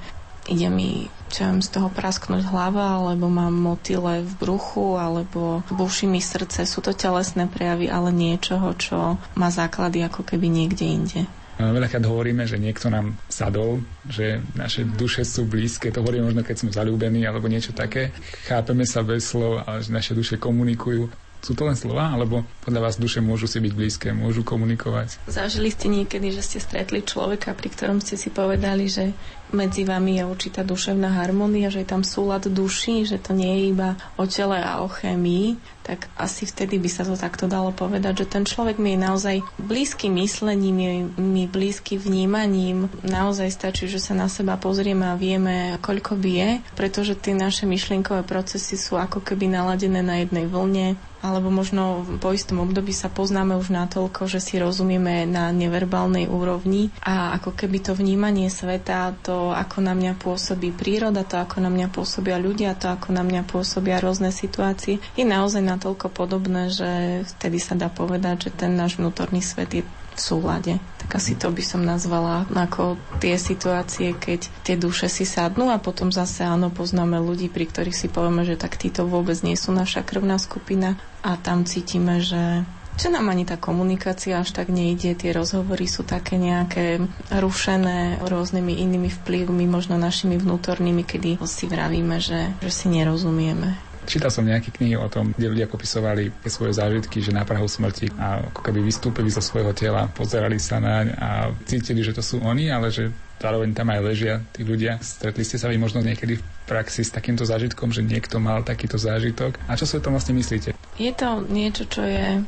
[0.46, 6.06] ide mi čo viem, z toho prasknúť hlava, alebo mám motyle v bruchu, alebo buší
[6.06, 6.70] mi srdce.
[6.70, 11.22] Sú to telesné prejavy, ale niečoho, čo má základy ako keby niekde inde.
[11.56, 13.80] Veľakrát hovoríme, že niekto nám sadol,
[14.12, 18.12] že naše duše sú blízke, to hovoríme možno, keď sme zalúbení alebo niečo také.
[18.44, 21.08] Chápeme sa bez slov, ale že naše duše komunikujú.
[21.46, 25.22] Sú to len slova, alebo podľa vás duše môžu si byť blízke, môžu komunikovať?
[25.30, 29.14] Zažili ste niekedy, že ste stretli človeka, pri ktorom ste si povedali, že
[29.54, 33.62] medzi vami je určitá duševná harmónia, že je tam súlad duší, že to nie je
[33.78, 38.26] iba o tele a o chémii, tak asi vtedy by sa to takto dalo povedať,
[38.26, 42.90] že ten človek mi je naozaj blízky myslením, je mi blízky vnímaním.
[43.06, 48.26] Naozaj stačí, že sa na seba pozrieme a vieme, koľko bije, pretože tie naše myšlienkové
[48.26, 53.58] procesy sú ako keby naladené na jednej vlne, alebo možno po istom období sa poznáme
[53.58, 59.50] už natoľko, že si rozumieme na neverbálnej úrovni a ako keby to vnímanie sveta, to
[59.50, 63.42] ako na mňa pôsobí príroda, to ako na mňa pôsobia ľudia, to ako na mňa
[63.50, 66.90] pôsobia rôzne situácie, je naozaj natoľko podobné, že
[67.36, 69.84] vtedy sa dá povedať, že ten náš vnútorný svet je
[70.16, 70.74] v súlade.
[71.04, 75.78] Tak asi to by som nazvala ako tie situácie, keď tie duše si sadnú a
[75.78, 79.76] potom zase áno, poznáme ľudí, pri ktorých si povieme, že tak títo vôbec nie sú
[79.76, 82.64] naša krvná skupina a tam cítime, že
[82.96, 88.72] že nám ani tá komunikácia až tak nejde, tie rozhovory sú také nejaké rušené rôznymi
[88.72, 93.76] inými vplyvmi, možno našimi vnútornými, kedy si vravíme, že, že si nerozumieme.
[94.06, 98.14] Čítal som nejaké knihy o tom, kde ľudia popisovali svoje zážitky, že na Prahu smrti
[98.16, 101.30] a ako keby vystúpili zo svojho tela, pozerali sa naň a
[101.66, 103.10] cítili, že to sú oni, ale že
[103.42, 105.02] zároveň tam aj ležia tí ľudia.
[105.04, 108.96] Stretli ste sa vy možno niekedy v praxi s takýmto zážitkom, že niekto mal takýto
[108.96, 109.60] zážitok.
[109.68, 110.74] A čo si o tom vlastne myslíte?
[110.96, 112.42] Je to niečo, čo je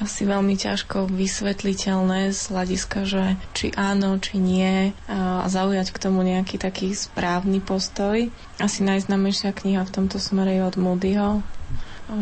[0.00, 6.24] asi veľmi ťažko vysvetliteľné z hľadiska, že či áno, či nie a zaujať k tomu
[6.24, 8.32] nejaký taký správny postoj.
[8.56, 11.44] Asi najznamejšia kniha v tomto smere je od Moodyho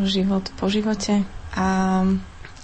[0.05, 1.23] Život po živote.
[1.55, 2.03] A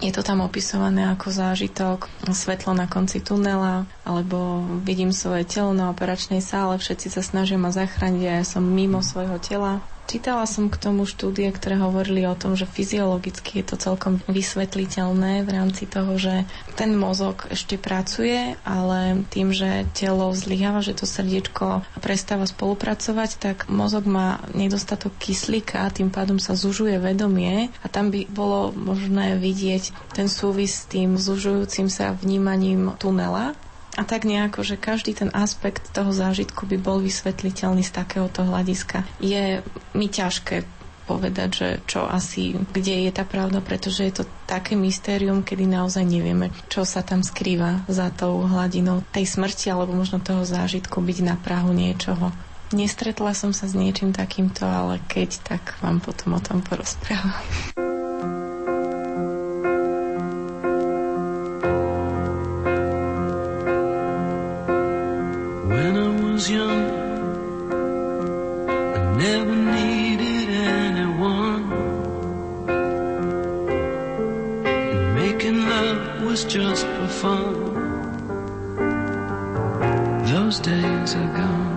[0.03, 5.87] je to tam opisované ako zážitok, svetlo na konci tunela, alebo vidím svoje telo na
[5.87, 9.79] operačnej sále, všetci sa snažia ma zachrániť a ja som mimo svojho tela.
[10.05, 15.41] Čítala som k tomu štúdie, ktoré hovorili o tom, že fyziologicky je to celkom vysvetliteľné
[15.41, 16.45] v rámci toho, že
[16.77, 23.57] ten mozog ešte pracuje, ale tým, že telo zlyháva, že to srdiečko prestáva spolupracovať, tak
[23.65, 27.73] mozog má nedostatok kyslíka, tým pádom sa zužuje vedomie.
[27.81, 33.57] A tam by bolo možné vidieť ten súvis s tým zužujúcim sa vnímaním tunela
[33.95, 39.07] a tak nejako, že každý ten aspekt toho zážitku by bol vysvetliteľný z takéhoto hľadiska.
[39.23, 39.63] Je
[39.95, 40.67] mi ťažké
[41.05, 46.01] povedať, že čo asi, kde je tá pravda, pretože je to také mystérium, kedy naozaj
[46.01, 51.17] nevieme, čo sa tam skrýva za tou hladinou tej smrti alebo možno toho zážitku byť
[51.21, 52.33] na Prahu niečoho.
[52.73, 57.37] Nestretla som sa s niečím takýmto, ale keď, tak vám potom o tom porozprávam.
[66.35, 66.85] Was young,
[68.69, 71.71] I never needed anyone.
[74.67, 77.53] And making love was just for fun.
[80.25, 81.74] Those days are gone.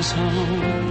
[0.00, 0.87] home.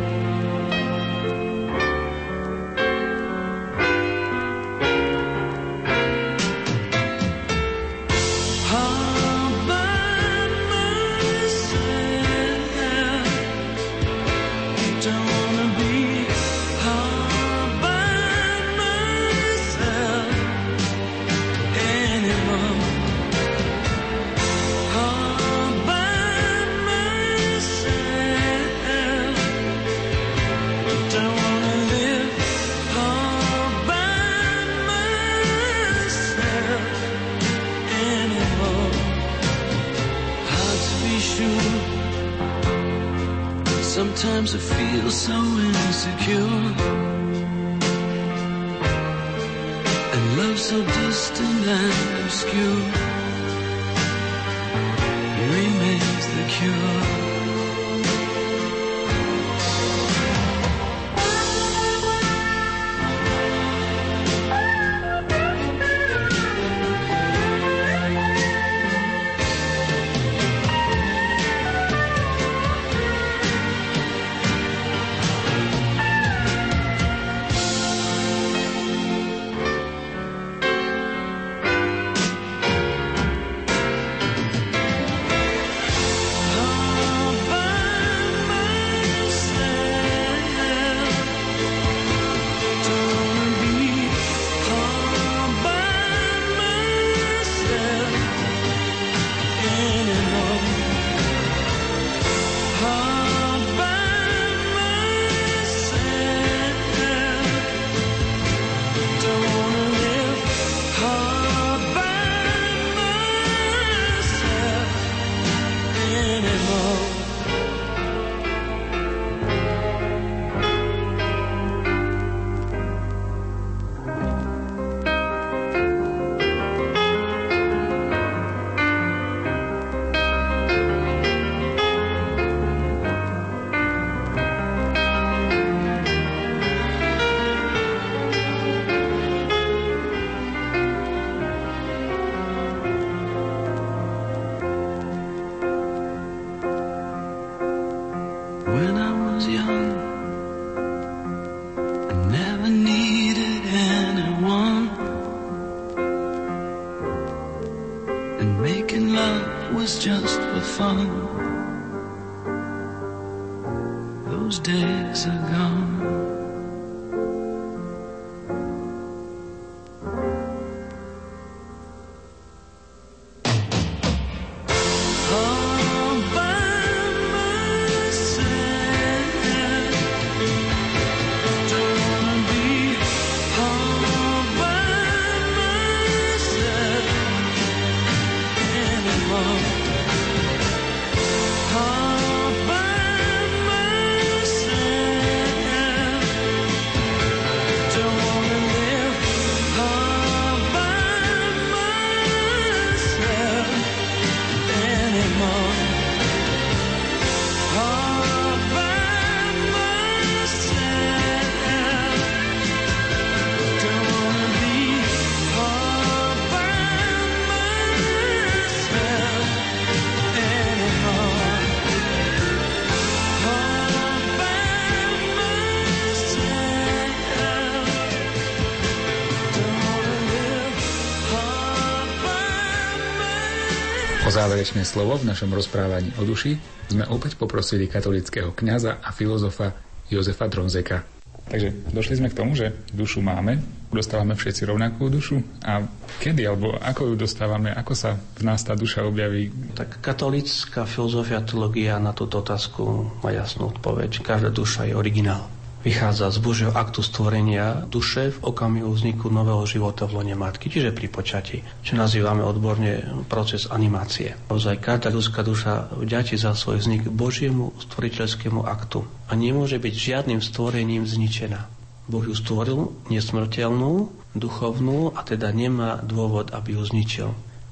[234.38, 236.61] Záverečné slovo v našom rozprávaní o duši
[236.93, 239.73] sme opäť poprosili katolického kňaza a filozofa
[240.13, 241.01] Jozefa Dronzeka.
[241.49, 243.57] Takže došli sme k tomu, že dušu máme,
[243.89, 245.81] dostávame všetci rovnakú dušu a
[246.21, 249.49] kedy alebo ako ju dostávame, ako sa v nás tá duša objaví.
[249.73, 254.21] Tak katolická filozofia teológia na túto otázku má jasnú odpoveď.
[254.21, 255.49] Každá duša je originál.
[255.88, 260.91] Vychádza z Božieho aktu stvorenia duše v okamihu vzniku nového života v lone matky, čiže
[260.91, 264.35] pri počati, čo nazývame odborne proces animácie.
[264.51, 270.43] Ozaj každá ľudská duša vďačí za svoj vznik Božiemu stvoriteľskému aktu a nemôže byť žiadnym
[270.43, 271.71] stvorením zničená.
[272.11, 277.29] Boh ju stvoril nesmrteľnú, duchovnú a teda nemá dôvod, aby ju zničil.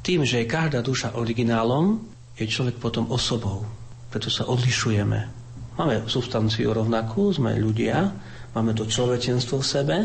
[0.07, 1.99] Tým, že je každá duša originálom,
[2.39, 3.68] je človek potom osobou.
[4.07, 5.35] Preto sa odlišujeme.
[5.76, 8.08] Máme substanciu rovnakú, sme ľudia,
[8.56, 9.98] máme to človečenstvo v sebe,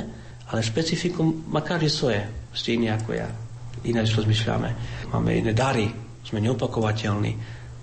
[0.50, 3.30] ale špecifikum má každý svoje, stejne ako ja.
[3.86, 4.70] Ináč rozmýšľame.
[5.14, 5.86] Máme iné dary,
[6.26, 7.32] sme neopakovateľní.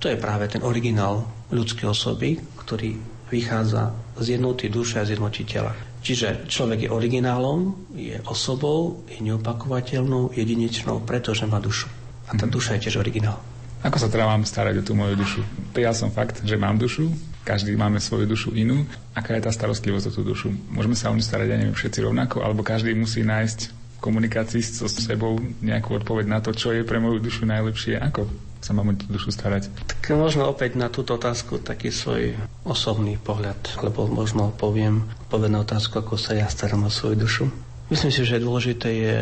[0.03, 2.99] To je práve ten originál ľudskej osoby, ktorý
[3.31, 5.71] vychádza z jednoty duše a z jednoty tela.
[6.03, 11.87] Čiže človek je originálom, je osobou, je neopakovateľnou, jedinečnou, pretože má dušu.
[12.27, 13.39] A tá duša je tiež originál.
[13.83, 15.41] Ako sa teda mám starať o tú moju dušu?
[15.71, 17.07] Prijal som fakt, že mám dušu,
[17.47, 18.83] každý máme svoju dušu inú.
[19.15, 20.51] Aká je tá starostlivosť o tú dušu?
[20.67, 24.59] Môžeme sa o ňu starať, ja neviem, všetci rovnako, alebo každý musí nájsť v komunikácii
[24.59, 28.27] so sebou nejakú odpoveď na to, čo je pre moju dušu najlepšie, ako
[28.59, 29.71] sa mám o tú dušu starať.
[29.87, 32.35] Tak možno opäť na túto otázku taký svoj
[32.67, 37.45] osobný pohľad, lebo možno poviem odpoveď na otázku, ako sa ja starám o svoju dušu.
[37.87, 39.17] Myslím si, že dôležité je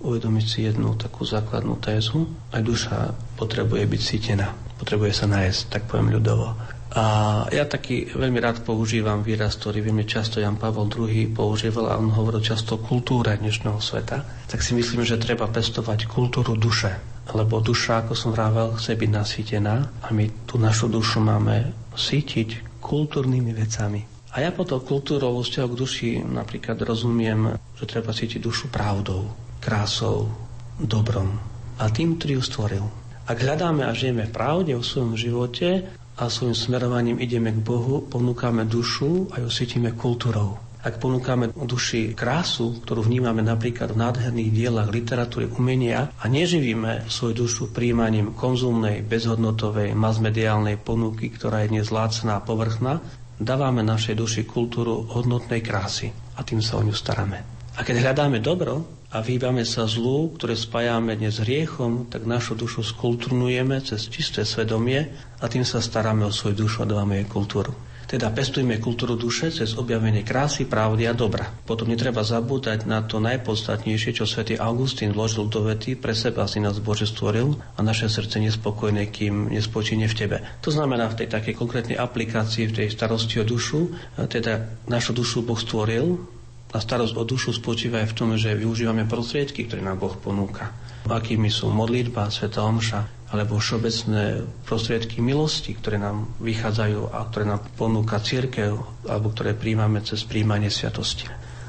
[0.00, 2.24] uvedomiť si jednu takú základnú tézu.
[2.48, 6.56] Aj duša potrebuje byť cítená, potrebuje sa nájsť, tak poviem ľudovo.
[6.88, 12.00] A ja taký veľmi rád používam výraz, ktorý veľmi často Jan Pavel II používal a
[12.00, 14.48] on hovoril často o kultúre dnešného sveta.
[14.48, 16.96] Tak si myslím, že treba pestovať kultúru duše.
[17.36, 22.80] Lebo duša, ako som vravel, chce byť nasýtená a my tú našu dušu máme sítiť
[22.80, 24.00] kultúrnymi vecami.
[24.32, 28.72] A ja pod tou kultúrou vo vzťahu k duši napríklad rozumiem, že treba cítiť dušu
[28.72, 29.28] pravdou,
[29.60, 30.32] krásou,
[30.80, 31.36] dobrom
[31.78, 32.84] a tým, ktorý ju stvoril.
[33.28, 35.84] Ak hľadáme a žijeme v pravde v svojom živote
[36.18, 40.58] a svojim smerovaním ideme k Bohu, ponúkame dušu a ju cítime kultúrou.
[40.78, 47.46] Ak ponúkame duši krásu, ktorú vnímame napríklad v nádherných dielach literatúry, umenia a neživíme svoju
[47.46, 53.02] dušu príjmaním konzumnej, bezhodnotovej, masmediálnej ponuky, ktorá je dnes lácná a povrchná,
[53.38, 57.38] dávame našej duši kultúru hodnotnej krásy a tým sa o ňu staráme.
[57.78, 62.84] A keď hľadáme dobro a vyhýbame sa zlu, ktoré spájame dnes hriechom, tak našu dušu
[62.84, 65.08] skulturnujeme cez čisté svedomie
[65.40, 67.72] a tým sa staráme o svoju dušu a dávame jej kultúru.
[68.08, 71.44] Teda pestujme kultúru duše cez objavenie krásy, pravdy a dobra.
[71.68, 76.56] Potom netreba zabúdať na to najpodstatnejšie, čo svätý Augustín vložil do vety, pre seba si
[76.56, 80.36] nás Bože stvoril a naše srdce nespokojné, kým nespočíne v tebe.
[80.64, 85.44] To znamená v tej takej konkrétnej aplikácii, v tej starosti o dušu, teda našu dušu
[85.44, 86.37] Boh stvoril,
[86.68, 90.72] a starosť o dušu spočíva aj v tom, že využívame prostriedky, ktoré nám Boh ponúka.
[91.08, 97.60] Akými sú modlitba, sveta omša, alebo všeobecné prostriedky milosti, ktoré nám vychádzajú a ktoré nám
[97.76, 98.76] ponúka církev,
[99.08, 101.28] alebo ktoré príjmame cez príjmanie sviatosti.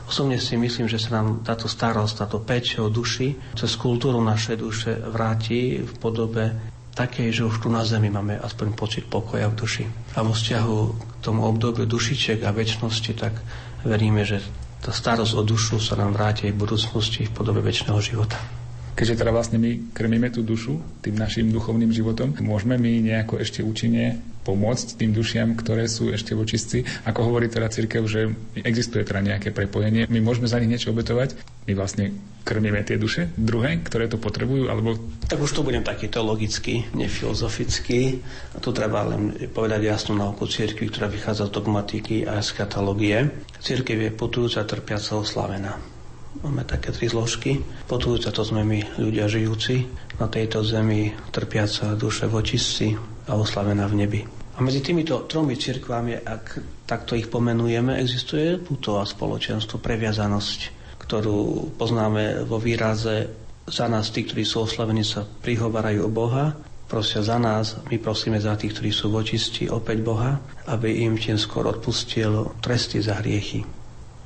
[0.09, 4.57] Osobne si myslím, že sa nám táto starosť, táto peč o duši cez kultúru našej
[4.57, 6.49] duše vráti v podobe
[6.97, 9.85] takej, že už tu na zemi máme aspoň pocit pokoja v duši.
[10.17, 13.37] A vo vzťahu k tomu obdobiu dušiček a väčšnosti, tak
[13.85, 14.41] veríme, že
[14.79, 18.58] tá starosť o dušu sa nám vráti aj v budúcnosti v podobe väčšného života.
[18.99, 23.63] Keďže teda vlastne my krmíme tú dušu tým našim duchovným životom, môžeme my nejako ešte
[23.63, 26.83] účinne pomôcť tým dušiam, ktoré sú ešte vočistci.
[27.07, 28.27] Ako hovorí teda církev, že
[28.59, 31.31] existuje teda nejaké prepojenie, my môžeme za nich niečo obetovať,
[31.63, 32.11] my vlastne
[32.43, 34.99] krmíme tie duše druhé, ktoré to potrebujú, alebo...
[35.31, 38.19] Tak už tu budem taký teologický, nefilozofický.
[38.51, 43.31] A tu treba len povedať jasnú nauku církvy, ktorá vychádza z dogmatiky a z katalógie.
[43.63, 45.98] Církev je putujúca, trpiaca, oslavená.
[46.39, 47.65] Máme také tri zložky.
[47.89, 49.89] Potujúca to sme my, ľudia žijúci
[50.21, 52.93] na tejto zemi, trpiaca duše vočistci
[53.25, 54.21] a oslavená v nebi.
[54.55, 56.45] A medzi týmito tromi cirkvami, ak
[56.85, 60.59] takto ich pomenujeme, existuje putová spoločenstvo, previazanosť,
[61.01, 63.31] ktorú poznáme vo výraze
[63.69, 66.57] za nás tí, ktorí sú oslavení, sa prihovarajú o Boha,
[66.89, 71.37] prosia za nás, my prosíme za tých, ktorí sú vočisti, opäť Boha, aby im tým
[71.37, 73.61] skôr odpustil tresty za hriechy.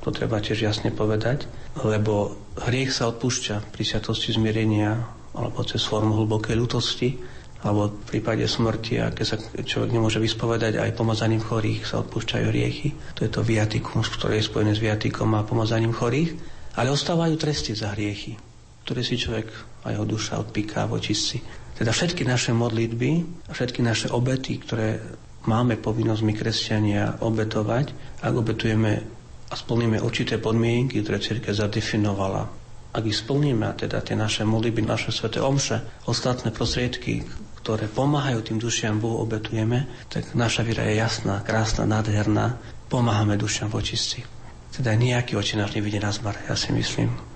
[0.02, 1.48] To treba tiež jasne povedať,
[1.82, 4.94] lebo hriech sa odpúšťa pri sviatosti zmierenia
[5.34, 7.08] alebo cez formu hlbokej ľutosti,
[7.64, 12.44] alebo v prípade smrti, a keď sa človek nemôže vyspovedať, aj pomazaním chorých sa odpúšťajú
[12.52, 12.92] hriechy.
[13.18, 16.36] To je to viatikum, ktoré je spojené s viatikom a pomazaním chorých.
[16.76, 18.36] Ale ostávajú tresty za hriechy,
[18.84, 19.48] ktoré si človek
[19.88, 21.40] a jeho duša odpíká v očistci.
[21.74, 23.10] Teda všetky naše modlitby
[23.48, 25.00] a všetky naše obety, ktoré
[25.48, 27.86] máme povinnosť my kresťania obetovať,
[28.20, 28.92] ak obetujeme
[29.50, 32.48] a splníme určité podmienky, ktoré církev zadefinovala.
[32.94, 37.26] Ak ich splníme, a teda tie naše modlitby, naše sveté omše, ostatné prostriedky,
[37.58, 42.60] ktoré pomáhajú tým dušiam Bohu obetujeme, tak naša viera je jasná, krásna, nádherná.
[42.86, 44.22] Pomáhame dušiam v očistci.
[44.70, 47.33] Teda nejaký oči náš nevidie na zmar, ja si myslím.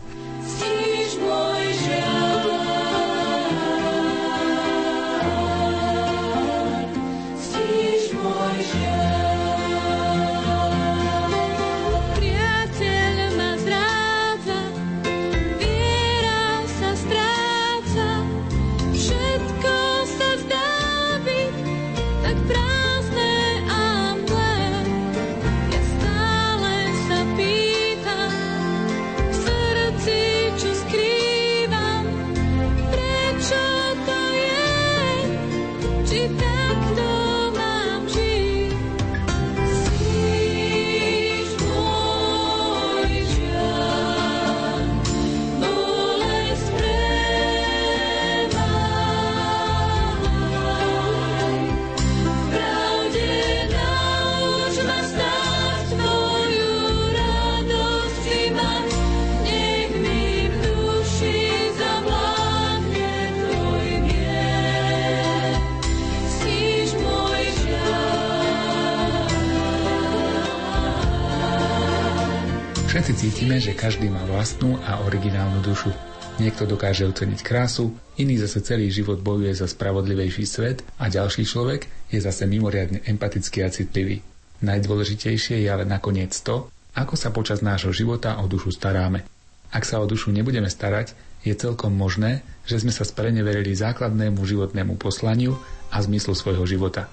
[76.58, 81.86] Niekto dokáže oceniť krásu, iný zase celý život bojuje za spravodlivejší svet a ďalší človek
[82.10, 84.26] je zase mimoriadne empatický a citlivý.
[84.66, 86.66] Najdôležitejšie je ale nakoniec to,
[86.98, 89.22] ako sa počas nášho života o dušu staráme.
[89.70, 91.14] Ak sa o dušu nebudeme starať,
[91.46, 95.54] je celkom možné, že sme sa spreneverili základnému životnému poslaniu
[95.94, 97.06] a zmyslu svojho života.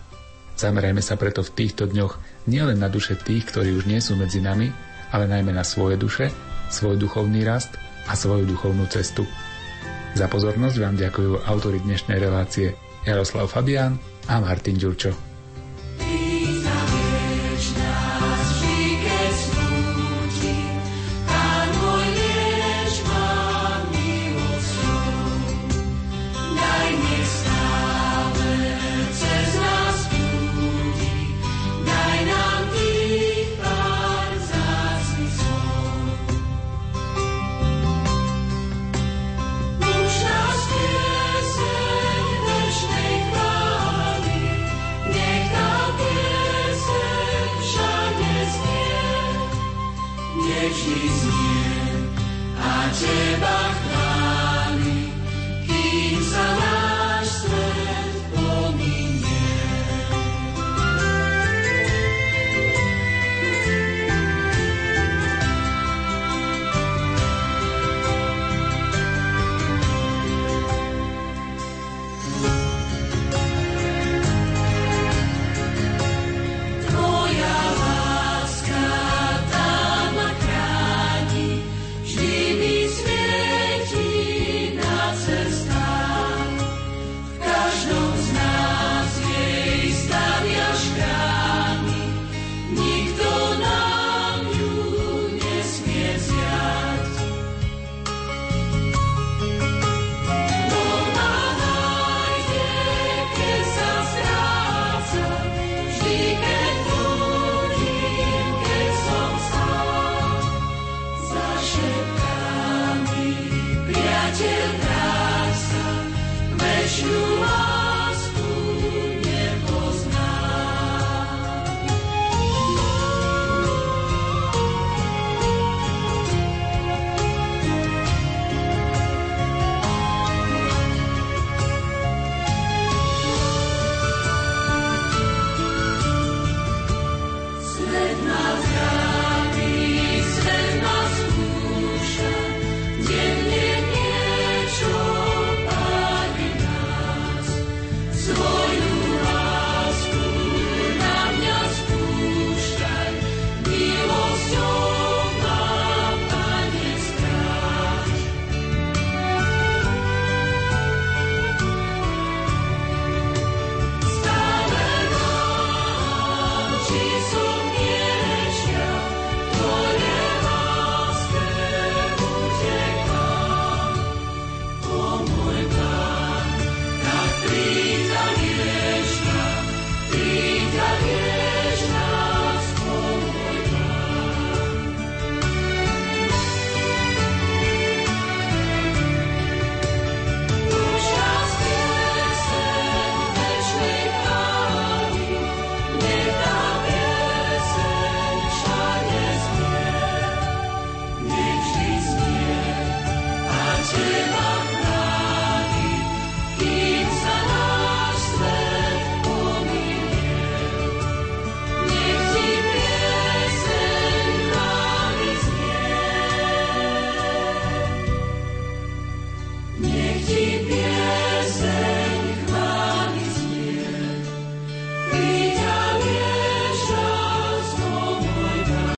[0.57, 2.17] Zamerajme sa preto v týchto dňoch
[2.49, 4.73] nielen na duše tých, ktorí už nie sú medzi nami,
[5.13, 6.33] ale najmä na svoje duše,
[6.73, 7.77] svoj duchovný rast
[8.07, 9.25] a svoju duchovnú cestu.
[10.15, 12.71] Za pozornosť vám ďakujú autory dnešnej relácie
[13.03, 13.99] Jaroslav Fabián
[14.31, 15.34] a Martin Ďurčo.